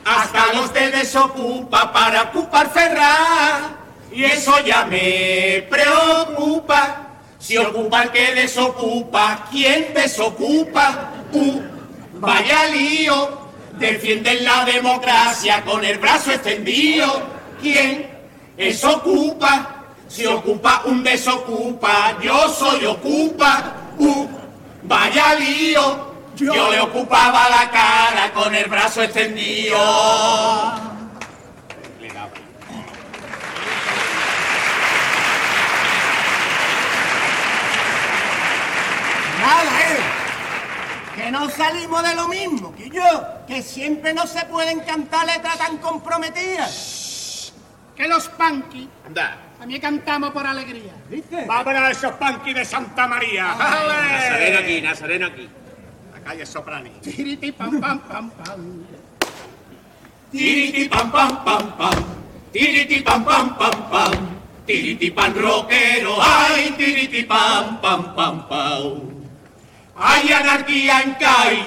Hasta 0.06 0.52
los 0.52 0.72
de 0.72 0.88
desocupa 0.92 1.92
para 1.92 2.22
ocupar 2.22 2.70
Ferrar. 2.70 3.76
Y 4.12 4.24
eso 4.24 4.54
ya 4.64 4.84
me 4.84 5.66
preocupa. 5.68 7.08
Si 7.40 7.56
ocupa 7.58 8.04
el 8.04 8.10
que 8.10 8.34
desocupa, 8.34 9.46
¿quién 9.50 9.92
desocupa? 9.94 11.10
Uh, 11.32 11.60
vaya 12.14 12.68
lío. 12.68 13.46
Defienden 13.72 14.44
la 14.44 14.64
democracia 14.64 15.64
con 15.64 15.84
el 15.84 15.98
brazo 15.98 16.30
extendido. 16.30 17.22
¿Quién 17.60 18.08
es 18.56 18.84
ocupa? 18.84 19.86
Si 20.06 20.24
ocupa 20.24 20.82
un 20.84 21.02
desocupa, 21.02 22.16
yo 22.22 22.48
soy 22.48 22.86
ocupa. 22.86 23.74
Uh, 23.98 24.26
vaya 24.84 25.34
lío. 25.34 26.15
Yo 26.36 26.70
le 26.70 26.80
ocupaba 26.80 27.48
la 27.48 27.70
cara 27.70 28.32
con 28.34 28.54
el 28.54 28.68
brazo 28.68 29.02
extendido. 29.02 29.78
Nada, 39.40 39.80
¿eh? 39.80 39.96
Que 41.14 41.30
no 41.30 41.48
salimos 41.48 42.02
de 42.02 42.14
lo 42.14 42.28
mismo, 42.28 42.74
que 42.74 42.90
yo, 42.90 43.24
que 43.46 43.62
siempre 43.62 44.12
no 44.12 44.26
se 44.26 44.44
pueden 44.44 44.80
cantar 44.80 45.26
letras 45.26 45.56
tan 45.56 45.78
comprometidas. 45.78 47.52
Que 47.96 48.06
los 48.06 48.28
punky 48.28 48.90
Anda. 49.06 49.38
también 49.58 49.80
cantamos 49.80 50.30
por 50.32 50.46
alegría. 50.46 50.92
¿Viste? 51.08 51.46
Vámonos 51.46 51.80
a 51.82 51.90
esos 51.90 52.12
punky 52.12 52.52
de 52.52 52.64
Santa 52.66 53.06
María. 53.06 53.54
Nazareno 53.54 54.58
aquí, 54.58 54.82
Nazareno 54.82 55.26
aquí. 55.28 55.48
Calle 56.26 56.42
Soprani. 56.42 56.90
Tiriti 57.06 57.54
pam 57.54 57.78
pam 57.78 58.02
pam 58.02 58.26
pam. 58.34 58.60
Tiriti 60.34 60.90
pam 60.90 61.06
pam 61.14 61.32
pam 61.46 61.64
pam. 61.78 61.98
Tiriti 62.50 62.98
pam 62.98 63.22
pam 63.22 63.46
pam 63.54 63.78
pam. 63.86 64.14
Tiriti 64.66 65.14
pan 65.14 65.30
rockero, 65.38 66.18
ay, 66.18 66.74
tiriti 66.74 67.22
pam 67.22 67.78
pam 67.78 68.10
pam 68.18 68.42
pam. 68.50 69.06
Hay 69.94 70.26
anarquía 70.34 71.06
en 71.06 71.14
CAI, 71.14 71.62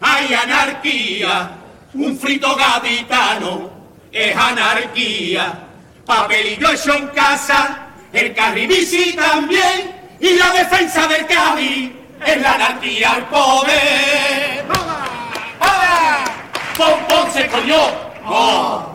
hay 0.00 0.32
anarquía. 0.32 1.60
Un 1.92 2.16
frito 2.16 2.56
gaditano 2.56 3.68
es 4.10 4.34
anarquía. 4.34 5.68
Papelillo 6.06 6.72
hecho 6.72 6.94
en 6.94 7.08
casa, 7.08 7.92
el 8.14 8.32
carribici 8.32 9.12
también, 9.12 9.92
y 10.18 10.38
la 10.40 10.52
defensa 10.56 11.06
del 11.06 11.26
Cádiz 11.26 11.99
es 12.26 12.42
la 12.42 12.52
anarquía 12.54 13.12
al 13.12 13.26
poder. 13.28 14.64
¡Vamos! 16.78 17.00
¡Pon, 17.08 17.32
se 17.32 17.46
coño! 17.48 17.76
¡Oh! 18.24 18.86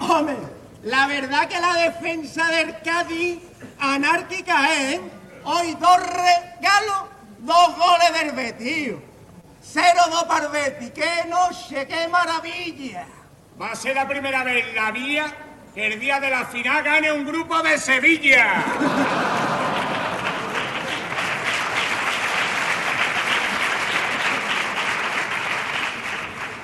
Hombre, 0.00 0.36
la 0.84 1.06
verdad 1.06 1.48
que 1.48 1.60
la 1.60 1.74
defensa 1.74 2.46
del 2.46 2.80
Cádiz 2.80 3.40
anárquica 3.78 4.72
es 4.74 5.00
hoy 5.44 5.74
dos 5.74 5.98
regalos, 5.98 7.04
dos 7.40 7.76
goles 7.76 8.12
del 8.14 8.32
Betis. 8.32 8.94
Cero 9.60 10.02
dos 10.10 10.24
para 10.24 10.46
el 10.46 10.52
Betis. 10.52 10.90
¡Qué 10.92 11.24
noche, 11.28 11.86
qué 11.86 12.08
maravilla! 12.08 13.06
Va 13.60 13.72
a 13.72 13.74
ser 13.74 13.96
la 13.96 14.06
primera 14.06 14.44
vez 14.44 14.68
en 14.68 14.74
la 14.76 14.92
vida 14.92 15.26
que 15.74 15.88
el 15.88 15.98
día 15.98 16.20
de 16.20 16.30
la 16.30 16.44
final 16.44 16.80
gane 16.84 17.10
un 17.10 17.26
grupo 17.26 17.60
de 17.60 17.76
Sevilla. 17.76 18.64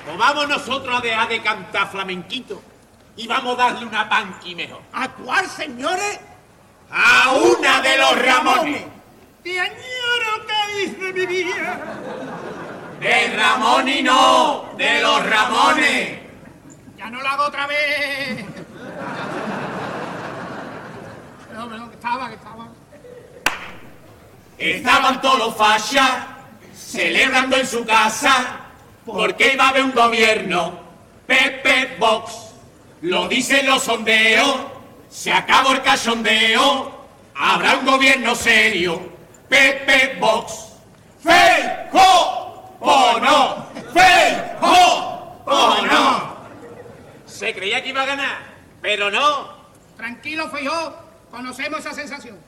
O 0.09 0.17
vamos 0.17 0.49
nosotros 0.49 0.97
a 0.97 1.01
dejar 1.01 1.29
de 1.29 1.43
cantar 1.43 1.91
flamenquito 1.91 2.63
y 3.17 3.27
vamos 3.27 3.59
a 3.59 3.65
darle 3.65 3.87
una 3.87 4.09
panqui 4.09 4.55
mejor. 4.55 4.83
¿A 4.93 5.09
cuál, 5.09 5.49
señores? 5.49 6.21
A 6.93 7.33
una 7.33 7.81
de 7.81 7.99
los 7.99 8.23
Ramones. 8.25 8.85
Te 9.43 9.59
añoro 9.59 10.47
que 10.47 10.81
dice 10.81 11.13
mi 11.13 11.27
vida. 11.27 11.81
De 13.01 13.37
Ramón 13.37 13.89
y 13.89 14.01
no, 14.01 14.71
de 14.77 15.03
los 15.03 15.29
Ramones. 15.29 16.24
Ya 17.05 17.11
no 17.11 17.21
lo 17.21 17.29
hago 17.29 17.45
otra 17.45 17.67
vez. 17.67 18.47
Perdón, 21.49 21.69
perdón, 21.69 21.89
que 21.91 21.97
estaba, 21.97 22.29
que 22.31 22.35
estaba. 22.35 22.69
Estaban 24.57 25.21
todos 25.21 25.39
los 25.39 25.55
fachas 25.55 26.11
celebrando 26.75 27.57
en 27.59 27.67
su 27.67 27.85
casa 27.85 28.61
porque 29.05 29.53
iba 29.53 29.67
a 29.67 29.69
haber 29.69 29.85
un 29.85 29.93
gobierno. 29.93 30.79
Pepe 31.27 31.95
Box, 31.99 32.55
lo 33.03 33.29
dicen 33.29 33.67
los 33.67 33.83
sondeos, 33.83 34.57
se 35.11 35.31
acabó 35.31 35.73
el 35.73 35.83
cachondeo, 35.83 37.05
habrá 37.35 37.77
un 37.77 37.85
gobierno 37.85 38.35
serio. 38.35 39.13
Pepe 39.51 40.17
Box, 40.19 40.73
¡Feijo! 41.23 42.79
¿O 42.81 43.21
no? 43.21 43.67
¡Feijo! 43.93 45.43
¿O 45.45 45.83
no? 45.83 46.34
Se 47.35 47.53
creía 47.53 47.83
que 47.83 47.89
iba 47.89 48.03
a 48.03 48.07
ganar, 48.07 48.39
pero 48.81 49.11
no. 49.11 49.57
Tranquilo, 49.97 50.49
Feijó. 50.51 50.95
Conocemos 51.33 51.81
esa 51.81 51.93
sensación. 51.93 52.39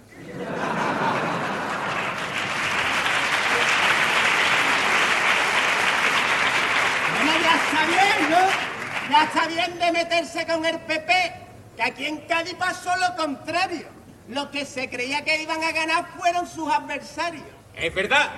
Bueno, 7.14 7.32
ya 7.42 7.54
está 7.56 7.86
bien, 7.86 8.30
¿no? 8.30 9.10
Ya 9.10 9.24
está 9.24 9.48
bien 9.48 9.76
de 9.76 9.90
meterse 9.90 10.46
con 10.46 10.64
el 10.64 10.78
PP, 10.78 11.32
que 11.74 11.82
aquí 11.82 12.06
en 12.06 12.18
Cádiz 12.18 12.54
pasó 12.54 12.90
lo 12.96 13.16
contrario. 13.16 13.88
Los 14.28 14.50
que 14.50 14.64
se 14.64 14.88
creía 14.88 15.24
que 15.24 15.42
iban 15.42 15.64
a 15.64 15.72
ganar 15.72 16.10
fueron 16.16 16.46
sus 16.46 16.70
adversarios. 16.70 17.42
Es 17.74 17.92
verdad. 17.92 18.30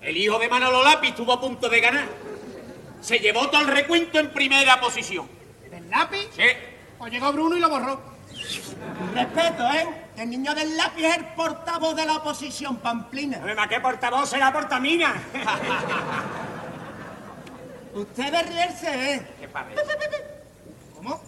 El 0.00 0.16
hijo 0.16 0.38
de 0.38 0.48
Manolo 0.48 0.82
Lápiz 0.82 1.10
estuvo 1.10 1.34
a 1.34 1.40
punto 1.42 1.68
de 1.68 1.80
ganar. 1.80 2.08
Se 3.02 3.18
llevó 3.18 3.50
todo 3.50 3.60
el 3.60 3.66
recuento 3.66 4.18
en 4.18 4.30
primera 4.30 4.80
posición. 4.80 5.43
¿Del 5.84 5.90
lápiz? 5.90 6.28
Sí. 6.34 6.42
Pues 6.98 7.12
llegó 7.12 7.32
Bruno 7.32 7.56
y 7.56 7.60
lo 7.60 7.68
borró. 7.68 8.00
Respeto, 9.14 9.70
¿eh? 9.70 9.86
El 10.16 10.30
niño 10.30 10.54
del 10.54 10.76
lápiz 10.76 11.04
es 11.04 11.16
el 11.18 11.26
portavoz 11.34 11.94
de 11.94 12.06
la 12.06 12.16
oposición, 12.16 12.78
Pamplina. 12.78 13.38
Además, 13.42 13.68
¿qué 13.68 13.80
portavoz 13.80 14.28
será 14.28 14.52
portamina? 14.52 15.14
Ustedes 17.94 18.48
riirse, 18.48 19.14
¿eh? 19.14 19.26
¿Qué 19.40 19.48
pasa? 19.48 19.68
¿Cómo? 20.94 21.20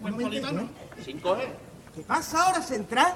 Buen 0.00 0.16
politono. 0.16 0.68
Sin 1.02 1.20
coger. 1.20 1.56
¿Qué 1.94 2.02
pasa 2.02 2.44
ahora, 2.44 2.62
Central? 2.62 3.14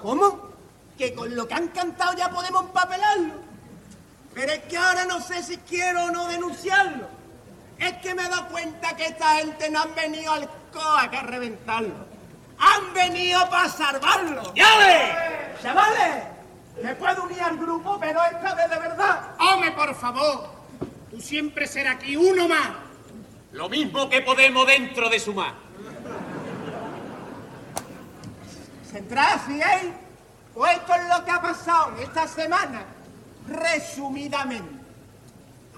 ¿Cómo? 0.00 0.50
Que 0.96 1.14
con 1.14 1.34
lo 1.34 1.48
que 1.48 1.54
han 1.54 1.68
cantado 1.68 2.16
ya 2.16 2.30
podemos 2.30 2.62
empapelarlo. 2.62 3.34
Pero 4.34 4.52
es 4.52 4.60
que 4.60 4.76
ahora 4.76 5.04
no 5.06 5.20
sé 5.20 5.42
si 5.42 5.56
quiero 5.58 6.04
o 6.04 6.10
no 6.10 6.28
denunciarlo. 6.28 7.19
Es 7.80 7.94
que 7.94 8.14
me 8.14 8.26
he 8.26 8.28
dado 8.28 8.48
cuenta 8.48 8.94
que 8.94 9.06
esta 9.06 9.36
gente 9.36 9.70
no 9.70 9.80
han 9.80 9.94
venido 9.94 10.32
al 10.32 10.48
COAC 10.70 11.14
a 11.14 11.22
reventarlo. 11.22 11.94
Han 12.58 12.92
venido 12.92 13.48
para 13.48 13.68
salvarlo. 13.70 14.52
¡Llave! 14.54 15.56
Chavales, 15.62 16.24
me 16.82 16.94
puedo 16.94 17.24
unir 17.24 17.40
al 17.40 17.56
grupo, 17.56 17.98
pero 17.98 18.22
esta 18.22 18.54
vez 18.54 18.68
de 18.68 18.78
verdad. 18.78 19.34
Hombre, 19.38 19.72
por 19.72 19.94
favor. 19.94 20.50
Tú 21.10 21.20
siempre 21.20 21.66
serás 21.66 21.96
aquí 21.96 22.16
uno 22.16 22.46
más. 22.48 22.68
Lo 23.52 23.68
mismo 23.68 24.08
que 24.10 24.20
Podemos 24.20 24.66
dentro 24.66 25.08
de 25.08 25.18
su 25.18 25.32
mar. 25.32 25.54
Central, 28.90 29.40
¿sí, 29.46 29.60
eh? 29.60 29.92
Pues 30.54 30.76
esto 30.76 30.94
es 30.94 31.08
lo 31.08 31.24
que 31.24 31.30
ha 31.30 31.40
pasado 31.40 31.96
en 31.96 32.02
esta 32.02 32.26
semana, 32.28 32.82
resumidamente. 33.48 34.79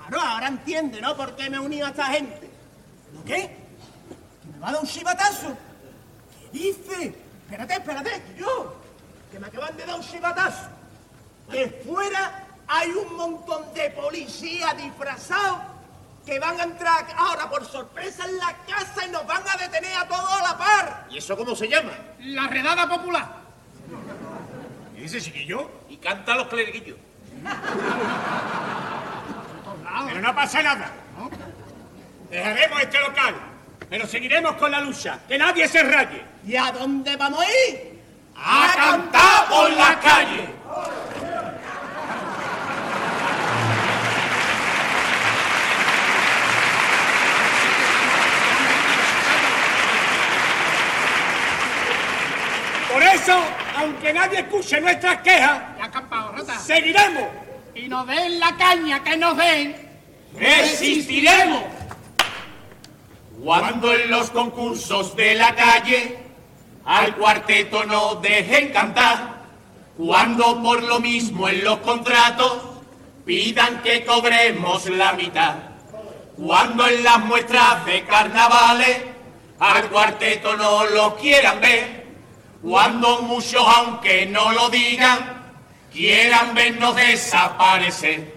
Claro, 0.09 0.21
ahora 0.21 0.49
entiende, 0.49 1.01
¿no? 1.01 1.17
Por 1.17 1.37
qué 1.37 1.49
me 1.51 1.57
he 1.57 1.61
unido 1.61 1.87
a 1.87 1.91
esta 1.91 2.07
gente. 2.07 2.51
¿Lo 3.15 3.25
qué? 3.25 3.57
¿Que 4.43 4.53
me 4.53 4.59
va 4.59 4.69
a 4.69 4.73
dar 4.73 4.81
un 4.81 4.87
chivatazo? 4.87 5.57
¿Qué 6.53 6.59
dice? 6.59 7.15
Espérate, 7.45 7.75
espérate, 7.75 8.11
que 8.23 8.41
yo, 8.41 8.75
que 9.31 9.39
me 9.39 9.47
acaban 9.47 9.77
de 9.77 9.87
dar 9.87 9.97
un 9.97 10.03
chivatazo. 10.03 10.69
Que 11.51 11.83
fuera 11.87 12.47
hay 12.67 12.91
un 12.91 13.17
montón 13.17 13.75
de 13.75 13.91
policías 13.91 14.77
disfrazados 14.77 15.59
que 16.25 16.39
van 16.39 16.59
a 16.61 16.65
entrar 16.65 17.07
ahora 17.17 17.51
por 17.51 17.67
sorpresa 17.67 18.25
en 18.27 18.39
la 18.39 18.57
casa 18.67 19.07
y 19.07 19.11
nos 19.11 19.27
van 19.27 19.43
a 19.47 19.57
detener 19.57 19.97
a 19.97 20.07
todos 20.07 20.33
a 20.33 20.43
la 20.43 20.59
par. 20.59 21.07
¿Y 21.11 21.19
eso 21.19 21.37
cómo 21.37 21.55
se 21.55 21.69
llama? 21.69 21.93
La 22.21 22.47
redada 22.47 22.89
popular. 22.89 23.43
¿Y 24.97 25.01
dice 25.01 25.21
chiquillo? 25.21 25.69
Y 25.89 25.97
canta 25.97 26.37
los 26.37 26.47
clerguillos. 26.47 26.97
Pero 30.07 30.21
no 30.21 30.35
pasa 30.35 30.63
nada. 30.63 30.91
Dejaremos 32.31 32.81
este 32.81 32.99
local, 33.01 33.35
pero 33.91 34.07
seguiremos 34.07 34.57
con 34.57 34.71
la 34.71 34.81
lucha. 34.81 35.19
Que 35.29 35.37
nadie 35.37 35.69
se 35.69 35.83
raye. 35.83 36.23
¿Y 36.47 36.57
a 36.57 36.73
dónde 36.73 37.17
vamos 37.17 37.41
a 37.41 37.71
ir? 37.71 38.01
¡A 38.35 38.73
cantar 38.75 39.49
por 39.49 39.71
la 39.71 40.01
calle! 40.01 40.49
Por 52.91 53.03
eso, 53.03 53.43
aunque 53.77 54.13
nadie 54.13 54.41
escuche 54.41 54.81
nuestras 54.81 55.21
quejas, 55.23 55.63
seguiremos. 56.61 57.25
Y 57.75 57.89
nos 57.89 58.07
den 58.07 58.39
la 58.39 58.57
caña 58.57 59.03
que 59.03 59.17
nos 59.17 59.37
den. 59.37 59.82
¡Resistiremos! 60.35 61.63
Cuando 63.43 63.93
en 63.93 64.11
los 64.11 64.31
concursos 64.31 65.17
de 65.17 65.35
la 65.35 65.55
calle 65.55 66.19
al 66.85 67.17
cuarteto 67.17 67.85
no 67.85 68.17
dejen 68.17 68.73
cantar, 68.73 69.43
cuando 69.97 70.63
por 70.63 70.83
lo 70.83 71.01
mismo 71.01 71.49
en 71.49 71.65
los 71.65 71.79
contratos 71.79 72.63
pidan 73.25 73.83
que 73.83 74.05
cobremos 74.05 74.87
la 74.87 75.13
mitad, 75.13 75.55
cuando 76.37 76.87
en 76.87 77.03
las 77.05 77.19
muestras 77.21 77.85
de 77.85 78.05
carnavales 78.05 79.03
al 79.59 79.89
cuarteto 79.91 80.57
no 80.57 80.85
lo 80.87 81.17
quieran 81.17 81.61
ver, 81.61 82.07
cuando 82.63 83.23
muchos 83.23 83.63
aunque 83.67 84.27
no 84.27 84.53
lo 84.53 84.69
digan 84.71 85.43
quieran 85.93 86.55
vernos 86.55 86.97
desaparecer. 86.97 88.32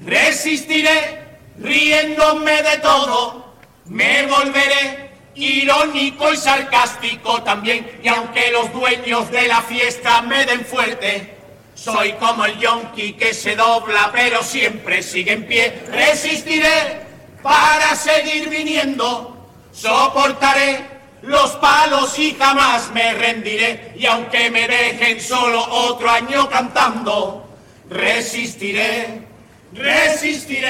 Resistiré 0.00 1.20
riéndome 1.58 2.62
de 2.62 2.78
todo, 2.78 3.54
me 3.86 4.26
volveré 4.26 5.10
irónico 5.34 6.32
y 6.32 6.36
sarcástico 6.36 7.42
también, 7.42 8.00
y 8.02 8.08
aunque 8.08 8.50
los 8.50 8.72
dueños 8.72 9.30
de 9.30 9.46
la 9.46 9.60
fiesta 9.62 10.22
me 10.22 10.44
den 10.46 10.64
fuerte, 10.64 11.36
soy 11.74 12.12
como 12.14 12.44
el 12.44 12.58
yonki 12.58 13.14
que 13.14 13.32
se 13.32 13.56
dobla 13.56 14.10
pero 14.12 14.42
siempre 14.42 15.02
sigue 15.02 15.32
en 15.32 15.46
pie. 15.46 15.82
Resistiré 15.88 17.00
para 17.42 17.94
seguir 17.94 18.48
viniendo, 18.48 19.48
soportaré 19.72 20.84
los 21.22 21.52
palos 21.52 22.18
y 22.18 22.34
jamás 22.34 22.90
me 22.92 23.12
rendiré, 23.12 23.92
y 23.96 24.06
aunque 24.06 24.50
me 24.50 24.66
dejen 24.66 25.20
solo 25.20 25.62
otro 25.70 26.10
año 26.10 26.48
cantando, 26.48 27.48
resistiré, 27.88 29.29
resistiré, 29.72 30.68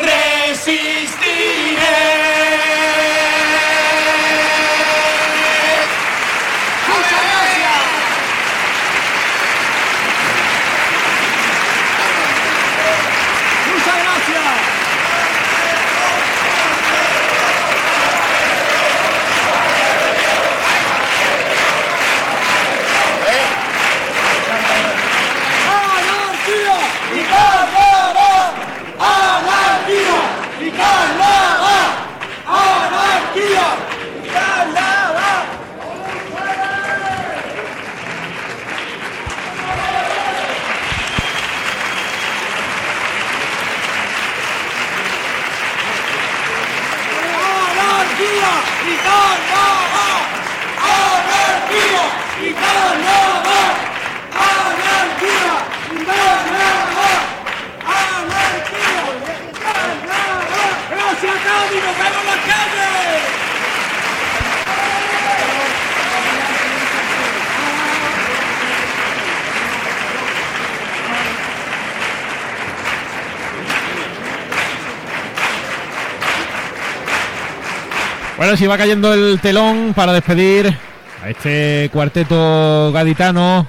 resistiré. 0.00 1.16
¡Muchas 6.88 7.22
gracias! 7.22 7.80
¡Muchas 13.72 13.96
gracias! 14.02 14.76
¡Anarquía! 25.68 26.78
¡Y 27.12 27.22
carnaval! 27.24 28.52
¡Anarquía! 29.00 30.20
¡Y 30.60 30.70
carnaval! 30.70 31.90
¡Anarquía! 32.46 33.68
¡Y 34.22 34.28
carnaval! 34.28 35.46
¡Anarquía! 48.16 48.54
¡Y 48.80 48.96
carnaval! 49.04 50.22
¡Y 52.40 52.52
carnaval! 52.54 53.74
¡Anarquía! 54.32 55.56
¡Y 55.92 56.04
carnaval! 56.06 57.20
¡Anarquía! 57.84 59.04
¡Y 59.16 59.60
carnaval! 59.60 60.72
¡Gracias, 60.90 61.36
Cádiz! 61.44 61.82
¡Nos 61.84 61.96
vemos 61.98 62.20
en 62.20 62.26
las 62.26 62.40
calles! 62.46 63.46
Bueno, 78.36 78.54
si 78.54 78.66
va 78.66 78.76
cayendo 78.76 79.14
el 79.14 79.40
telón 79.40 79.94
para 79.96 80.12
despedir 80.12 80.76
a 81.24 81.30
este 81.30 81.88
cuarteto 81.90 82.92
gaditano 82.92 83.66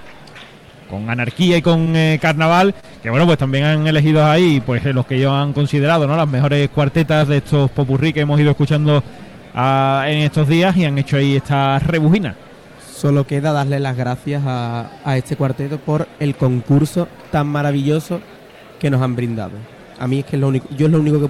con 0.89 1.09
anarquía 1.09 1.57
y 1.57 1.61
con 1.61 1.95
eh, 1.95 2.19
carnaval, 2.21 2.75
que 3.01 3.09
bueno, 3.09 3.25
pues 3.25 3.37
también 3.37 3.63
han 3.63 3.87
elegido 3.87 4.25
ahí 4.25 4.59
pues 4.59 4.85
eh, 4.85 4.91
los 4.91 5.05
que 5.05 5.15
ellos 5.15 5.31
han 5.31 5.53
considerado, 5.53 6.05
¿no? 6.05 6.17
Las 6.17 6.27
mejores 6.27 6.69
cuartetas 6.69 7.29
de 7.29 7.37
estos 7.37 7.71
popurrí 7.71 8.11
que 8.11 8.19
hemos 8.19 8.39
ido 8.41 8.51
escuchando 8.51 9.01
ah, 9.55 10.03
en 10.07 10.17
estos 10.19 10.49
días 10.49 10.75
y 10.75 10.83
han 10.83 10.97
hecho 10.97 11.15
ahí 11.15 11.37
esta 11.37 11.79
rebujina. 11.79 12.35
Solo 12.93 13.25
queda 13.25 13.53
darle 13.53 13.79
las 13.79 13.95
gracias 13.95 14.43
a, 14.45 14.91
a 15.05 15.15
este 15.15 15.37
cuarteto 15.37 15.77
por 15.77 16.09
el 16.19 16.35
concurso 16.35 17.07
tan 17.31 17.47
maravilloso 17.47 18.19
que 18.79 18.89
nos 18.89 19.01
han 19.01 19.15
brindado. 19.15 19.53
A 19.97 20.07
mí 20.07 20.19
es 20.19 20.25
que 20.25 20.35
es 20.35 20.41
lo 20.41 20.49
único, 20.49 20.67
yo 20.75 20.87
es 20.87 20.91
lo 20.91 20.99
único 20.99 21.15
que 21.15 21.21
puedo 21.21 21.25